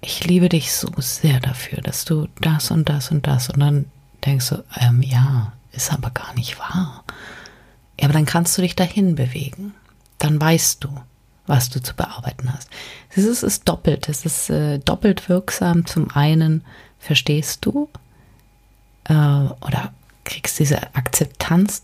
ich 0.00 0.24
liebe 0.24 0.48
dich 0.48 0.72
so 0.72 0.88
sehr 0.98 1.40
dafür, 1.40 1.80
dass 1.82 2.04
du 2.04 2.28
das 2.40 2.70
und 2.70 2.88
das 2.88 3.10
und 3.10 3.26
das 3.26 3.48
und 3.50 3.60
dann 3.60 3.86
denkst 4.24 4.50
du, 4.50 4.64
ähm, 4.78 5.02
ja, 5.02 5.52
ist 5.72 5.92
aber 5.92 6.10
gar 6.10 6.34
nicht 6.34 6.58
wahr. 6.58 7.04
Ja, 7.98 8.06
aber 8.06 8.14
dann 8.14 8.26
kannst 8.26 8.56
du 8.56 8.62
dich 8.62 8.76
dahin 8.76 9.14
bewegen. 9.14 9.74
Dann 10.18 10.40
weißt 10.40 10.82
du, 10.84 10.88
was 11.46 11.70
du 11.70 11.82
zu 11.82 11.94
bearbeiten 11.94 12.52
hast. 12.52 12.68
Es 13.10 13.24
ist, 13.24 13.42
ist 13.42 13.68
doppelt. 13.68 14.08
Es 14.08 14.24
ist 14.24 14.50
äh, 14.50 14.78
doppelt 14.78 15.28
wirksam. 15.28 15.86
Zum 15.86 16.10
einen 16.10 16.64
verstehst 16.98 17.64
du 17.64 17.88
äh, 19.04 19.14
oder 19.14 19.92
kriegst 20.24 20.58
diese 20.58 20.94
Akzeptanz 20.94 21.82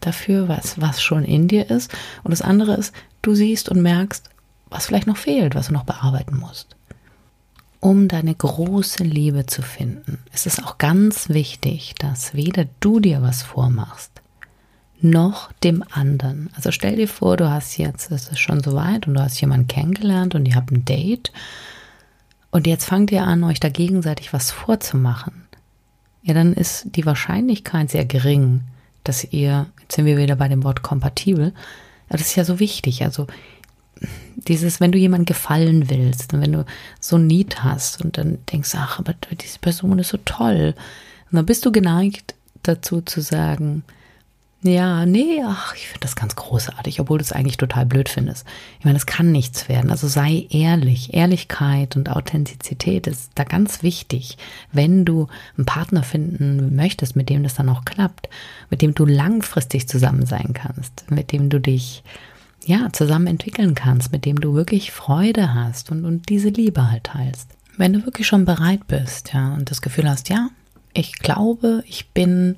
dafür, 0.00 0.48
was, 0.48 0.80
was 0.80 1.02
schon 1.02 1.24
in 1.24 1.48
dir 1.48 1.70
ist. 1.70 1.90
Und 2.22 2.30
das 2.30 2.42
andere 2.42 2.74
ist, 2.74 2.94
du 3.22 3.34
siehst 3.34 3.68
und 3.68 3.82
merkst, 3.82 4.30
was 4.70 4.86
vielleicht 4.86 5.06
noch 5.06 5.16
fehlt, 5.16 5.54
was 5.54 5.68
du 5.68 5.72
noch 5.72 5.84
bearbeiten 5.84 6.36
musst. 6.36 6.76
Um 7.80 8.08
deine 8.08 8.34
große 8.34 9.04
Liebe 9.04 9.46
zu 9.46 9.62
finden, 9.62 10.18
ist 10.34 10.46
es 10.46 10.62
auch 10.62 10.78
ganz 10.78 11.28
wichtig, 11.28 11.94
dass 11.98 12.34
weder 12.34 12.66
du 12.80 12.98
dir 12.98 13.22
was 13.22 13.42
vormachst, 13.42 14.10
noch 15.00 15.52
dem 15.62 15.84
anderen. 15.92 16.50
Also 16.56 16.72
stell 16.72 16.96
dir 16.96 17.06
vor, 17.06 17.36
du 17.36 17.48
hast 17.48 17.78
jetzt, 17.78 18.10
es 18.10 18.28
ist 18.28 18.40
schon 18.40 18.62
soweit 18.64 19.06
und 19.06 19.14
du 19.14 19.22
hast 19.22 19.40
jemanden 19.40 19.68
kennengelernt 19.68 20.34
und 20.34 20.46
ihr 20.46 20.56
habt 20.56 20.72
ein 20.72 20.84
Date 20.84 21.32
und 22.50 22.66
jetzt 22.66 22.84
fangt 22.84 23.12
ihr 23.12 23.22
an, 23.22 23.44
euch 23.44 23.60
da 23.60 23.68
gegenseitig 23.68 24.32
was 24.32 24.50
vorzumachen 24.50 25.47
ja, 26.28 26.34
dann 26.34 26.52
ist 26.52 26.84
die 26.94 27.06
Wahrscheinlichkeit 27.06 27.90
sehr 27.90 28.04
gering, 28.04 28.60
dass 29.02 29.24
ihr, 29.24 29.66
jetzt 29.80 29.96
sind 29.96 30.04
wir 30.04 30.18
wieder 30.18 30.36
bei 30.36 30.46
dem 30.46 30.62
Wort 30.62 30.82
kompatibel, 30.82 31.54
das 32.10 32.20
ist 32.20 32.36
ja 32.36 32.44
so 32.44 32.60
wichtig. 32.60 33.02
Also 33.02 33.26
dieses, 34.36 34.78
wenn 34.78 34.92
du 34.92 34.98
jemandem 34.98 35.24
gefallen 35.24 35.88
willst 35.88 36.34
und 36.34 36.42
wenn 36.42 36.52
du 36.52 36.66
so 37.00 37.16
ein 37.16 37.26
Need 37.26 37.64
hast 37.64 38.02
und 38.02 38.18
dann 38.18 38.36
denkst, 38.52 38.72
ach, 38.76 38.98
aber 38.98 39.14
diese 39.40 39.58
Person 39.58 39.98
ist 39.98 40.10
so 40.10 40.18
toll, 40.26 40.74
und 41.30 41.36
dann 41.36 41.46
bist 41.46 41.64
du 41.64 41.72
geneigt 41.72 42.34
dazu 42.62 43.00
zu 43.00 43.22
sagen, 43.22 43.82
ja, 44.62 45.06
nee, 45.06 45.40
ach, 45.44 45.76
ich 45.76 45.86
finde 45.86 46.00
das 46.00 46.16
ganz 46.16 46.34
großartig, 46.34 46.98
obwohl 46.98 47.18
du 47.18 47.22
es 47.22 47.30
eigentlich 47.30 47.58
total 47.58 47.86
blöd 47.86 48.08
findest. 48.08 48.44
Ich 48.80 48.84
meine, 48.84 48.96
es 48.96 49.06
kann 49.06 49.30
nichts 49.30 49.68
werden. 49.68 49.90
Also 49.92 50.08
sei 50.08 50.48
ehrlich. 50.50 51.14
Ehrlichkeit 51.14 51.94
und 51.94 52.10
Authentizität 52.10 53.06
ist 53.06 53.30
da 53.36 53.44
ganz 53.44 53.84
wichtig, 53.84 54.36
wenn 54.72 55.04
du 55.04 55.28
einen 55.56 55.64
Partner 55.64 56.02
finden 56.02 56.74
möchtest, 56.74 57.14
mit 57.14 57.28
dem 57.28 57.44
das 57.44 57.54
dann 57.54 57.68
auch 57.68 57.84
klappt, 57.84 58.28
mit 58.68 58.82
dem 58.82 58.94
du 58.94 59.04
langfristig 59.04 59.88
zusammen 59.88 60.26
sein 60.26 60.54
kannst, 60.54 61.08
mit 61.08 61.30
dem 61.30 61.50
du 61.50 61.60
dich 61.60 62.02
ja 62.66 62.88
zusammen 62.92 63.28
entwickeln 63.28 63.76
kannst, 63.76 64.10
mit 64.10 64.24
dem 64.24 64.40
du 64.40 64.54
wirklich 64.54 64.90
Freude 64.90 65.54
hast 65.54 65.92
und, 65.92 66.04
und 66.04 66.28
diese 66.28 66.48
Liebe 66.48 66.90
halt 66.90 67.04
teilst. 67.04 67.48
Wenn 67.76 67.92
du 67.92 68.04
wirklich 68.04 68.26
schon 68.26 68.44
bereit 68.44 68.88
bist, 68.88 69.32
ja, 69.32 69.54
und 69.54 69.70
das 69.70 69.82
Gefühl 69.82 70.10
hast, 70.10 70.30
ja, 70.30 70.48
ich 70.94 71.12
glaube, 71.20 71.84
ich 71.86 72.08
bin 72.08 72.56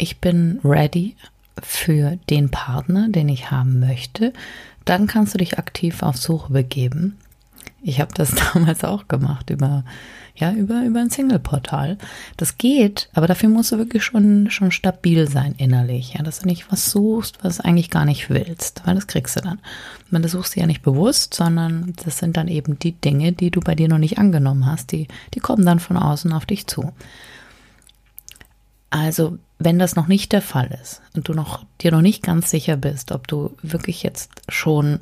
ich 0.00 0.18
bin 0.18 0.60
ready 0.64 1.16
für 1.62 2.18
den 2.30 2.50
Partner, 2.50 3.08
den 3.08 3.28
ich 3.28 3.50
haben 3.50 3.80
möchte, 3.80 4.32
dann 4.84 5.06
kannst 5.06 5.34
du 5.34 5.38
dich 5.38 5.58
aktiv 5.58 6.02
auf 6.02 6.16
Suche 6.16 6.52
begeben. 6.52 7.18
Ich 7.82 8.00
habe 8.00 8.12
das 8.14 8.34
damals 8.54 8.84
auch 8.84 9.08
gemacht 9.08 9.50
über 9.50 9.84
ja, 10.40 10.52
über, 10.52 10.84
über 10.84 11.00
ein 11.00 11.10
Single-Portal. 11.10 11.98
Das 12.38 12.56
geht, 12.56 13.10
aber 13.12 13.26
dafür 13.26 13.50
musst 13.50 13.72
du 13.72 13.78
wirklich 13.78 14.02
schon, 14.02 14.50
schon 14.50 14.72
stabil 14.72 15.28
sein 15.28 15.54
innerlich. 15.58 16.14
Ja, 16.14 16.22
dass 16.22 16.40
du 16.40 16.46
nicht 16.46 16.72
was 16.72 16.90
suchst, 16.90 17.44
was 17.44 17.58
du 17.58 17.64
eigentlich 17.64 17.90
gar 17.90 18.06
nicht 18.06 18.30
willst, 18.30 18.82
weil 18.86 18.94
das 18.94 19.06
kriegst 19.06 19.36
du 19.36 19.40
dann. 19.40 19.58
Man, 20.08 20.22
das 20.22 20.32
suchst 20.32 20.56
du 20.56 20.60
ja 20.60 20.66
nicht 20.66 20.82
bewusst, 20.82 21.34
sondern 21.34 21.92
das 22.02 22.18
sind 22.18 22.38
dann 22.38 22.48
eben 22.48 22.78
die 22.78 22.92
Dinge, 22.92 23.32
die 23.32 23.50
du 23.50 23.60
bei 23.60 23.74
dir 23.74 23.88
noch 23.88 23.98
nicht 23.98 24.18
angenommen 24.18 24.64
hast, 24.64 24.92
die, 24.92 25.08
die 25.34 25.40
kommen 25.40 25.66
dann 25.66 25.78
von 25.78 25.98
außen 25.98 26.32
auf 26.32 26.46
dich 26.46 26.66
zu. 26.66 26.92
Also, 28.90 29.38
wenn 29.58 29.78
das 29.78 29.94
noch 29.94 30.08
nicht 30.08 30.32
der 30.32 30.42
Fall 30.42 30.76
ist 30.82 31.00
und 31.14 31.28
du 31.28 31.34
noch, 31.34 31.64
dir 31.80 31.92
noch 31.92 32.02
nicht 32.02 32.22
ganz 32.22 32.50
sicher 32.50 32.76
bist, 32.76 33.12
ob 33.12 33.28
du 33.28 33.56
wirklich 33.62 34.02
jetzt 34.02 34.30
schon 34.48 35.00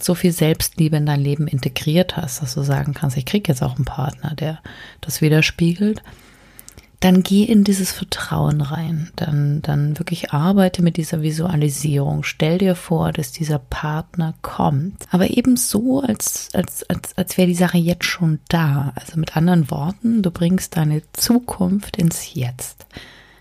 so 0.00 0.14
viel 0.14 0.32
Selbstliebe 0.32 0.96
in 0.96 1.06
dein 1.06 1.20
Leben 1.20 1.46
integriert 1.48 2.16
hast, 2.16 2.42
dass 2.42 2.54
du 2.54 2.62
sagen 2.62 2.94
kannst, 2.94 3.16
ich 3.16 3.26
kriege 3.26 3.50
jetzt 3.50 3.62
auch 3.62 3.76
einen 3.76 3.84
Partner, 3.84 4.34
der 4.34 4.60
das 5.00 5.20
widerspiegelt, 5.20 6.02
dann 7.00 7.22
geh 7.22 7.44
in 7.44 7.62
dieses 7.62 7.92
Vertrauen 7.92 8.60
rein. 8.60 9.10
Dann, 9.14 9.62
dann 9.62 9.98
wirklich 9.98 10.32
arbeite 10.32 10.82
mit 10.82 10.96
dieser 10.96 11.22
Visualisierung. 11.22 12.24
Stell 12.24 12.58
dir 12.58 12.74
vor, 12.74 13.12
dass 13.12 13.30
dieser 13.30 13.60
Partner 13.60 14.34
kommt. 14.42 15.06
Aber 15.10 15.30
eben 15.30 15.56
so, 15.56 16.00
als, 16.00 16.48
als, 16.54 16.82
als, 16.90 17.16
als 17.16 17.36
wäre 17.38 17.46
die 17.46 17.54
Sache 17.54 17.78
jetzt 17.78 18.04
schon 18.04 18.40
da. 18.48 18.92
Also 18.96 19.18
mit 19.18 19.36
anderen 19.36 19.70
Worten, 19.70 20.22
du 20.22 20.30
bringst 20.32 20.76
deine 20.76 21.02
Zukunft 21.12 21.96
ins 21.96 22.34
Jetzt. 22.34 22.86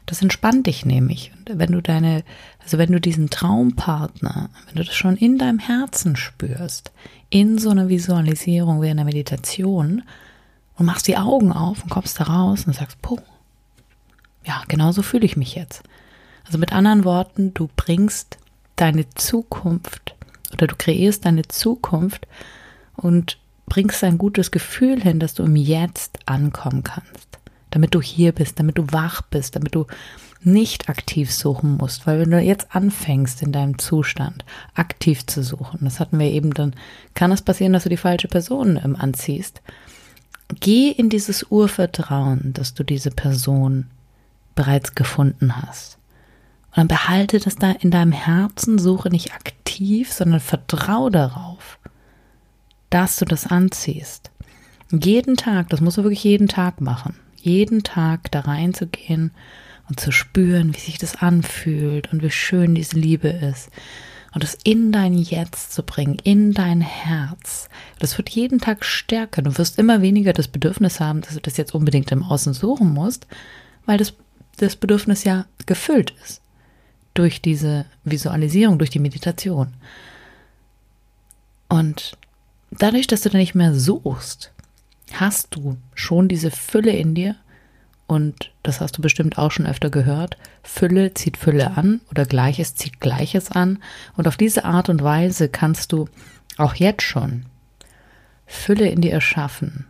Das 0.07 0.21
entspannt 0.21 0.67
dich 0.67 0.85
nämlich. 0.85 1.33
Und 1.37 1.59
wenn 1.59 1.73
du 1.73 1.81
deine, 1.81 2.23
also 2.63 2.77
wenn 2.77 2.93
du 2.93 2.99
diesen 2.99 3.29
Traumpartner, 3.29 4.49
wenn 4.65 4.75
du 4.75 4.83
das 4.85 4.95
schon 4.95 5.17
in 5.17 5.37
deinem 5.37 5.59
Herzen 5.59 6.15
spürst, 6.15 6.91
in 7.29 7.57
so 7.57 7.69
einer 7.69 7.89
Visualisierung 7.89 8.81
wie 8.81 8.87
in 8.87 8.95
der 8.95 9.05
Meditation 9.05 10.03
und 10.77 10.85
machst 10.85 11.09
die 11.09 11.17
Augen 11.17 11.51
auf 11.51 11.83
und 11.83 11.89
kommst 11.89 12.21
da 12.21 12.23
raus 12.23 12.63
und 12.65 12.73
sagst, 12.73 13.01
puh, 13.01 13.19
ja, 14.45 14.63
genau 14.69 14.93
so 14.93 15.01
fühle 15.01 15.25
ich 15.25 15.35
mich 15.35 15.55
jetzt. 15.55 15.83
Also 16.45 16.57
mit 16.57 16.71
anderen 16.71 17.03
Worten, 17.03 17.53
du 17.53 17.69
bringst 17.75 18.37
deine 18.77 19.09
Zukunft 19.09 20.15
oder 20.53 20.67
du 20.67 20.75
kreierst 20.77 21.25
deine 21.25 21.49
Zukunft 21.49 22.27
und 22.95 23.37
bringst 23.65 24.01
ein 24.05 24.17
gutes 24.17 24.51
Gefühl 24.51 25.01
hin, 25.01 25.19
dass 25.19 25.33
du 25.33 25.43
im 25.43 25.57
Jetzt 25.57 26.19
ankommen 26.25 26.83
kannst 26.83 27.36
damit 27.77 27.93
du 27.93 28.01
hier 28.01 28.31
bist, 28.31 28.59
damit 28.59 28.79
du 28.79 28.91
wach 28.91 29.21
bist, 29.21 29.55
damit 29.55 29.75
du 29.75 29.85
nicht 30.41 30.89
aktiv 30.89 31.31
suchen 31.31 31.77
musst, 31.77 32.07
weil 32.07 32.19
wenn 32.19 32.31
du 32.31 32.41
jetzt 32.41 32.73
anfängst 32.75 33.43
in 33.43 33.51
deinem 33.51 33.77
Zustand 33.77 34.43
aktiv 34.73 35.27
zu 35.27 35.43
suchen, 35.43 35.81
das 35.83 35.99
hatten 35.99 36.17
wir 36.17 36.25
eben, 36.25 36.55
dann 36.55 36.73
kann 37.13 37.31
es 37.31 37.43
passieren, 37.43 37.73
dass 37.73 37.83
du 37.83 37.89
die 37.89 37.97
falsche 37.97 38.29
Person 38.29 38.79
ähm, 38.83 38.95
anziehst. 38.95 39.61
Geh 40.59 40.89
in 40.89 41.09
dieses 41.09 41.43
Urvertrauen, 41.51 42.51
dass 42.53 42.73
du 42.73 42.83
diese 42.83 43.11
Person 43.11 43.85
bereits 44.55 44.95
gefunden 44.95 45.61
hast. 45.61 45.99
Und 46.69 46.77
dann 46.77 46.87
behalte 46.87 47.37
das 47.37 47.57
da 47.57 47.73
in 47.73 47.91
deinem 47.91 48.11
Herzen, 48.11 48.79
suche 48.79 49.09
nicht 49.09 49.33
aktiv, 49.33 50.11
sondern 50.11 50.39
vertraue 50.39 51.11
darauf, 51.11 51.77
dass 52.89 53.17
du 53.17 53.25
das 53.25 53.45
anziehst. 53.45 54.31
Jeden 54.89 55.37
Tag, 55.37 55.69
das 55.69 55.79
musst 55.79 55.97
du 55.97 56.03
wirklich 56.03 56.23
jeden 56.23 56.47
Tag 56.47 56.81
machen 56.81 57.13
jeden 57.41 57.83
Tag 57.83 58.31
da 58.31 58.41
reinzugehen 58.41 59.31
und 59.89 59.99
zu 59.99 60.11
spüren, 60.11 60.75
wie 60.75 60.79
sich 60.79 60.97
das 60.97 61.15
anfühlt 61.17 62.11
und 62.11 62.21
wie 62.21 62.31
schön 62.31 62.75
diese 62.75 62.97
Liebe 62.97 63.29
ist. 63.29 63.69
Und 64.33 64.43
das 64.43 64.57
in 64.63 64.91
dein 64.91 65.13
Jetzt 65.13 65.73
zu 65.73 65.83
bringen, 65.83 66.17
in 66.23 66.53
dein 66.53 66.81
Herz. 66.81 67.69
Das 67.97 68.17
wird 68.17 68.29
jeden 68.29 68.59
Tag 68.59 68.85
stärker. 68.85 69.41
Du 69.41 69.57
wirst 69.57 69.79
immer 69.79 70.01
weniger 70.01 70.33
das 70.33 70.47
Bedürfnis 70.47 70.99
haben, 70.99 71.21
dass 71.21 71.33
du 71.33 71.39
das 71.39 71.57
jetzt 71.57 71.73
unbedingt 71.73 72.11
im 72.11 72.23
Außen 72.23 72.53
suchen 72.53 72.93
musst, 72.93 73.25
weil 73.85 73.97
das, 73.97 74.13
das 74.57 74.75
Bedürfnis 74.75 75.23
ja 75.23 75.45
gefüllt 75.65 76.13
ist. 76.23 76.41
Durch 77.13 77.41
diese 77.41 77.85
Visualisierung, 78.03 78.77
durch 78.77 78.91
die 78.91 78.99
Meditation. 78.99 79.73
Und 81.69 82.17
dadurch, 82.71 83.07
dass 83.07 83.21
du 83.21 83.29
da 83.29 83.37
nicht 83.37 83.55
mehr 83.55 83.73
suchst, 83.73 84.51
hast 85.13 85.55
du 85.55 85.77
schon 85.95 86.27
diese 86.27 86.51
Fülle 86.51 86.91
in 86.91 87.15
dir 87.15 87.35
und 88.07 88.51
das 88.63 88.79
hast 88.79 88.97
du 88.97 89.01
bestimmt 89.01 89.37
auch 89.37 89.51
schon 89.51 89.67
öfter 89.67 89.89
gehört. 89.89 90.37
Fülle 90.63 91.13
zieht 91.13 91.35
Fülle 91.35 91.75
an 91.75 91.99
oder 92.09 92.25
Gleiches 92.25 92.75
zieht 92.75 93.01
Gleiches 93.01 93.51
an. 93.51 93.79
Und 94.15 94.27
auf 94.27 94.37
diese 94.37 94.63
Art 94.63 94.87
und 94.87 95.03
Weise 95.03 95.49
kannst 95.49 95.91
du 95.91 96.07
auch 96.57 96.75
jetzt 96.75 97.03
schon 97.03 97.45
Fülle 98.45 98.87
in 98.87 99.01
dir 99.01 99.11
erschaffen. 99.11 99.85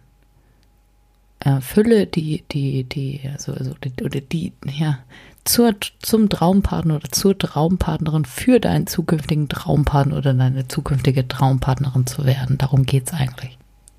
Äh, 1.39 1.61
Fülle, 1.61 2.07
die, 2.07 2.43
die, 2.51 2.83
die, 2.85 3.21
also, 3.31 3.53
also 3.53 3.75
die, 3.75 4.03
oder 4.03 4.19
die, 4.19 4.53
ja, 4.65 4.97
zur, 5.45 5.75
zum 6.01 6.27
Traumpartner 6.27 6.95
oder 6.95 7.11
zur 7.11 7.37
Traumpartnerin 7.37 8.25
für 8.25 8.59
deinen 8.59 8.87
zukünftigen 8.87 9.47
Traumpartner 9.47 10.17
oder 10.17 10.33
deine 10.33 10.67
zukünftige 10.67 11.27
Traumpartnerin 11.27 12.07
zu 12.07 12.25
werden. 12.25 12.57
Darum 12.57 12.83
geht's 12.87 13.13
eigentlich. 13.13 13.56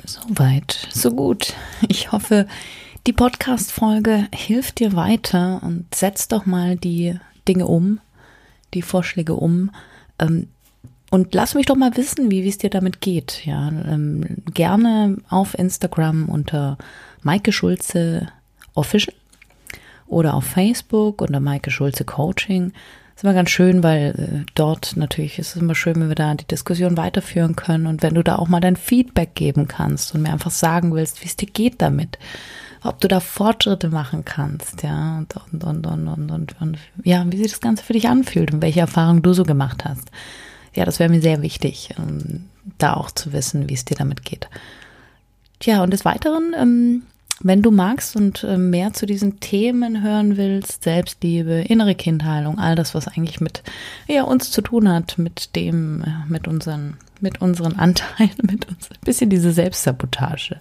Soweit, 0.09 0.89
so 0.91 1.11
gut. 1.11 1.53
Ich 1.87 2.13
hoffe, 2.13 2.47
die 3.07 3.13
Podcast-Folge 3.13 4.27
hilft 4.33 4.79
dir 4.79 4.95
weiter 4.95 5.61
und 5.63 5.95
setz 5.95 6.29
doch 6.29 6.47
mal 6.47 6.77
die 6.77 7.21
Dinge 7.47 7.67
um, 7.67 8.01
die 8.73 8.81
Vorschläge 8.81 9.35
um. 9.35 9.71
Ähm, 10.19 10.49
und 11.11 11.35
lass 11.35 11.55
mich 11.55 11.67
doch 11.67 11.77
mal 11.77 11.95
wissen, 11.99 12.31
wie 12.31 12.49
es 12.49 12.57
dir 12.57 12.71
damit 12.71 13.03
geht. 13.03 13.45
Ja, 13.45 13.69
ähm, 13.69 14.25
gerne 14.55 15.19
auf 15.29 15.53
Instagram 15.59 16.31
unter 16.31 16.79
Maike 17.21 17.53
Schulze 17.53 18.29
Official 18.73 19.15
oder 20.07 20.33
auf 20.33 20.45
Facebook 20.45 21.21
unter 21.21 21.41
Maike 21.41 21.71
Schulze 21.71 22.07
Coaching 22.07 22.73
ist 23.19 23.25
immer 23.25 23.35
ganz 23.35 23.51
schön, 23.51 23.83
weil 23.83 24.15
äh, 24.17 24.51
dort 24.55 24.97
natürlich 24.97 25.41
ist 25.41 25.57
es 25.57 25.61
immer 25.61 25.75
schön, 25.75 25.97
wenn 25.97 26.09
wir 26.09 26.15
da 26.15 26.35
die 26.35 26.47
Diskussion 26.47 26.97
weiterführen 26.97 27.57
können 27.57 27.89
und 27.89 28.01
wenn 28.05 28.15
du 28.15 28.23
da 28.23 28.37
auch 28.37 28.47
mal 28.47 28.61
dein 28.61 28.77
Feedback 28.77 29.35
geben 29.35 29.67
kannst 29.67 30.15
und 30.15 30.23
mir 30.23 30.33
einfach 30.33 30.53
sagen 30.53 30.95
willst, 30.95 31.21
wie 31.21 31.27
es 31.27 31.35
dir 31.35 31.49
geht 31.49 31.83
damit, 31.83 32.17
ob 32.85 33.01
du 33.01 33.09
da 33.09 33.19
Fortschritte 33.19 33.89
machen 33.89 34.25
kannst, 34.25 34.85
ja, 34.85 35.19
und, 35.19 35.65
und, 35.65 35.65
und, 35.65 35.87
und, 35.87 36.09
und, 36.09 36.31
und, 36.31 36.61
und 36.61 36.79
ja, 37.03 37.25
wie 37.29 37.39
sich 37.39 37.51
das 37.51 37.61
Ganze 37.61 37.83
für 37.83 37.93
dich 37.93 38.09
anfühlt 38.09 38.53
und 38.55 38.63
welche 38.63 38.81
Erfahrungen 38.81 39.23
du 39.23 39.33
so 39.33 39.43
gemacht 39.43 39.85
hast. 39.85 40.13
Ja, 40.75 40.85
das 40.85 41.01
wäre 41.01 41.11
mir 41.11 41.21
sehr 41.21 41.43
wichtig, 41.43 41.91
um, 41.99 42.45
da 42.79 42.95
auch 42.95 43.11
zu 43.11 43.33
wissen, 43.33 43.69
wie 43.69 43.75
es 43.75 43.85
dir 43.85 43.97
damit 43.97 44.25
geht. 44.25 44.49
Tja, 45.59 45.83
und 45.83 45.93
des 45.93 46.05
Weiteren, 46.05 46.55
ähm, 46.57 47.03
wenn 47.41 47.63
du 47.63 47.71
magst 47.71 48.17
und 48.17 48.43
äh, 48.45 48.59
mehr 48.59 48.93
zu 48.93 49.07
diesen 49.07 49.41
Themen 49.41 50.03
hören 50.03 50.37
willst, 50.37 50.83
Selbstliebe, 50.83 51.65
innere 51.69 51.95
Kindheilung, 51.95 52.59
all 52.59 52.75
das, 52.75 52.95
was 52.95 53.07
eigentlich 53.07 53.41
mit 53.41 53.63
ja, 54.09 54.25
uns 54.25 54.51
zu 54.51 54.61
tun 54.61 54.89
hat, 54.89 55.19
mit 55.19 55.55
dem, 55.55 56.03
äh, 56.03 56.29
mit 56.29 56.49
unseren, 56.49 56.97
mit 57.21 57.41
unseren 57.41 57.77
Anteilen, 57.77 58.33
mit 58.43 58.69
uns, 58.69 58.91
ein 58.91 59.05
bisschen 59.05 59.31
diese 59.31 59.53
Selbstsabotage, 59.53 60.61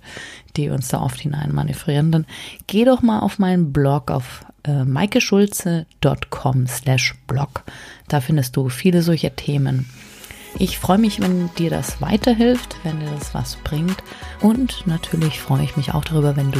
die 0.56 0.70
uns 0.70 0.90
da 0.90 1.02
oft 1.02 1.20
hinein 1.20 1.52
manövrieren, 1.54 2.12
dann 2.12 2.26
geh 2.68 2.86
doch 2.86 3.02
mal 3.02 3.20
auf 3.20 3.40
meinen 3.40 3.74
Blog 3.74 4.12
auf 4.12 4.46
äh, 4.64 4.84
maikeschulze.com 4.84 6.68
slash 6.68 7.16
blog. 7.26 7.64
Da 8.08 8.22
findest 8.22 8.56
du 8.56 8.70
viele 8.70 9.02
solcher 9.02 9.36
Themen 9.36 9.90
ich 10.60 10.80
freue 10.80 10.98
mich, 10.98 11.22
wenn 11.22 11.50
dir 11.56 11.70
das 11.70 12.02
weiterhilft, 12.02 12.78
wenn 12.84 13.00
dir 13.00 13.12
das 13.18 13.34
was 13.34 13.56
bringt. 13.58 13.98
Und 14.42 14.86
natürlich 14.86 15.40
freue 15.40 15.64
ich 15.64 15.78
mich 15.78 15.94
auch 15.94 16.04
darüber, 16.04 16.36
wenn 16.36 16.52
du 16.52 16.60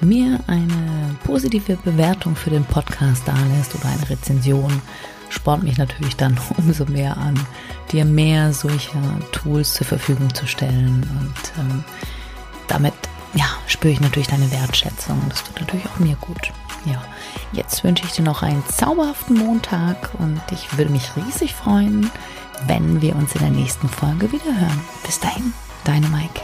mir 0.00 0.40
eine 0.46 1.16
positive 1.24 1.76
Bewertung 1.76 2.36
für 2.36 2.50
den 2.50 2.64
Podcast 2.64 3.26
dalässt 3.26 3.74
oder 3.74 3.86
eine 3.86 4.08
Rezension. 4.10 4.82
Spornt 5.30 5.64
mich 5.64 5.78
natürlich 5.78 6.16
dann 6.16 6.38
umso 6.56 6.84
mehr 6.86 7.16
an, 7.16 7.38
dir 7.92 8.04
mehr 8.04 8.52
solcher 8.52 9.02
Tools 9.32 9.74
zur 9.74 9.86
Verfügung 9.86 10.32
zu 10.34 10.46
stellen. 10.46 11.08
Und 11.20 11.62
ähm, 11.62 11.84
damit 12.68 12.94
ja, 13.34 13.46
spüre 13.66 13.92
ich 13.92 14.00
natürlich 14.00 14.28
deine 14.28 14.50
Wertschätzung. 14.50 15.20
Das 15.28 15.44
tut 15.44 15.60
natürlich 15.60 15.86
auch 15.86 15.98
mir 15.98 16.16
gut. 16.16 16.52
Ja, 16.84 17.02
jetzt 17.52 17.84
wünsche 17.84 18.04
ich 18.04 18.12
dir 18.12 18.22
noch 18.22 18.42
einen 18.42 18.64
zauberhaften 18.68 19.36
Montag 19.36 20.10
und 20.18 20.40
ich 20.52 20.78
würde 20.78 20.92
mich 20.92 21.10
riesig 21.16 21.54
freuen, 21.54 22.10
wenn 22.66 23.00
wir 23.00 23.16
uns 23.16 23.34
in 23.34 23.40
der 23.40 23.50
nächsten 23.50 23.88
Folge 23.88 24.32
wieder 24.32 24.60
hören. 24.60 24.80
Bis 25.04 25.20
dahin, 25.20 25.52
deine 25.84 26.08
Maike. 26.08 26.42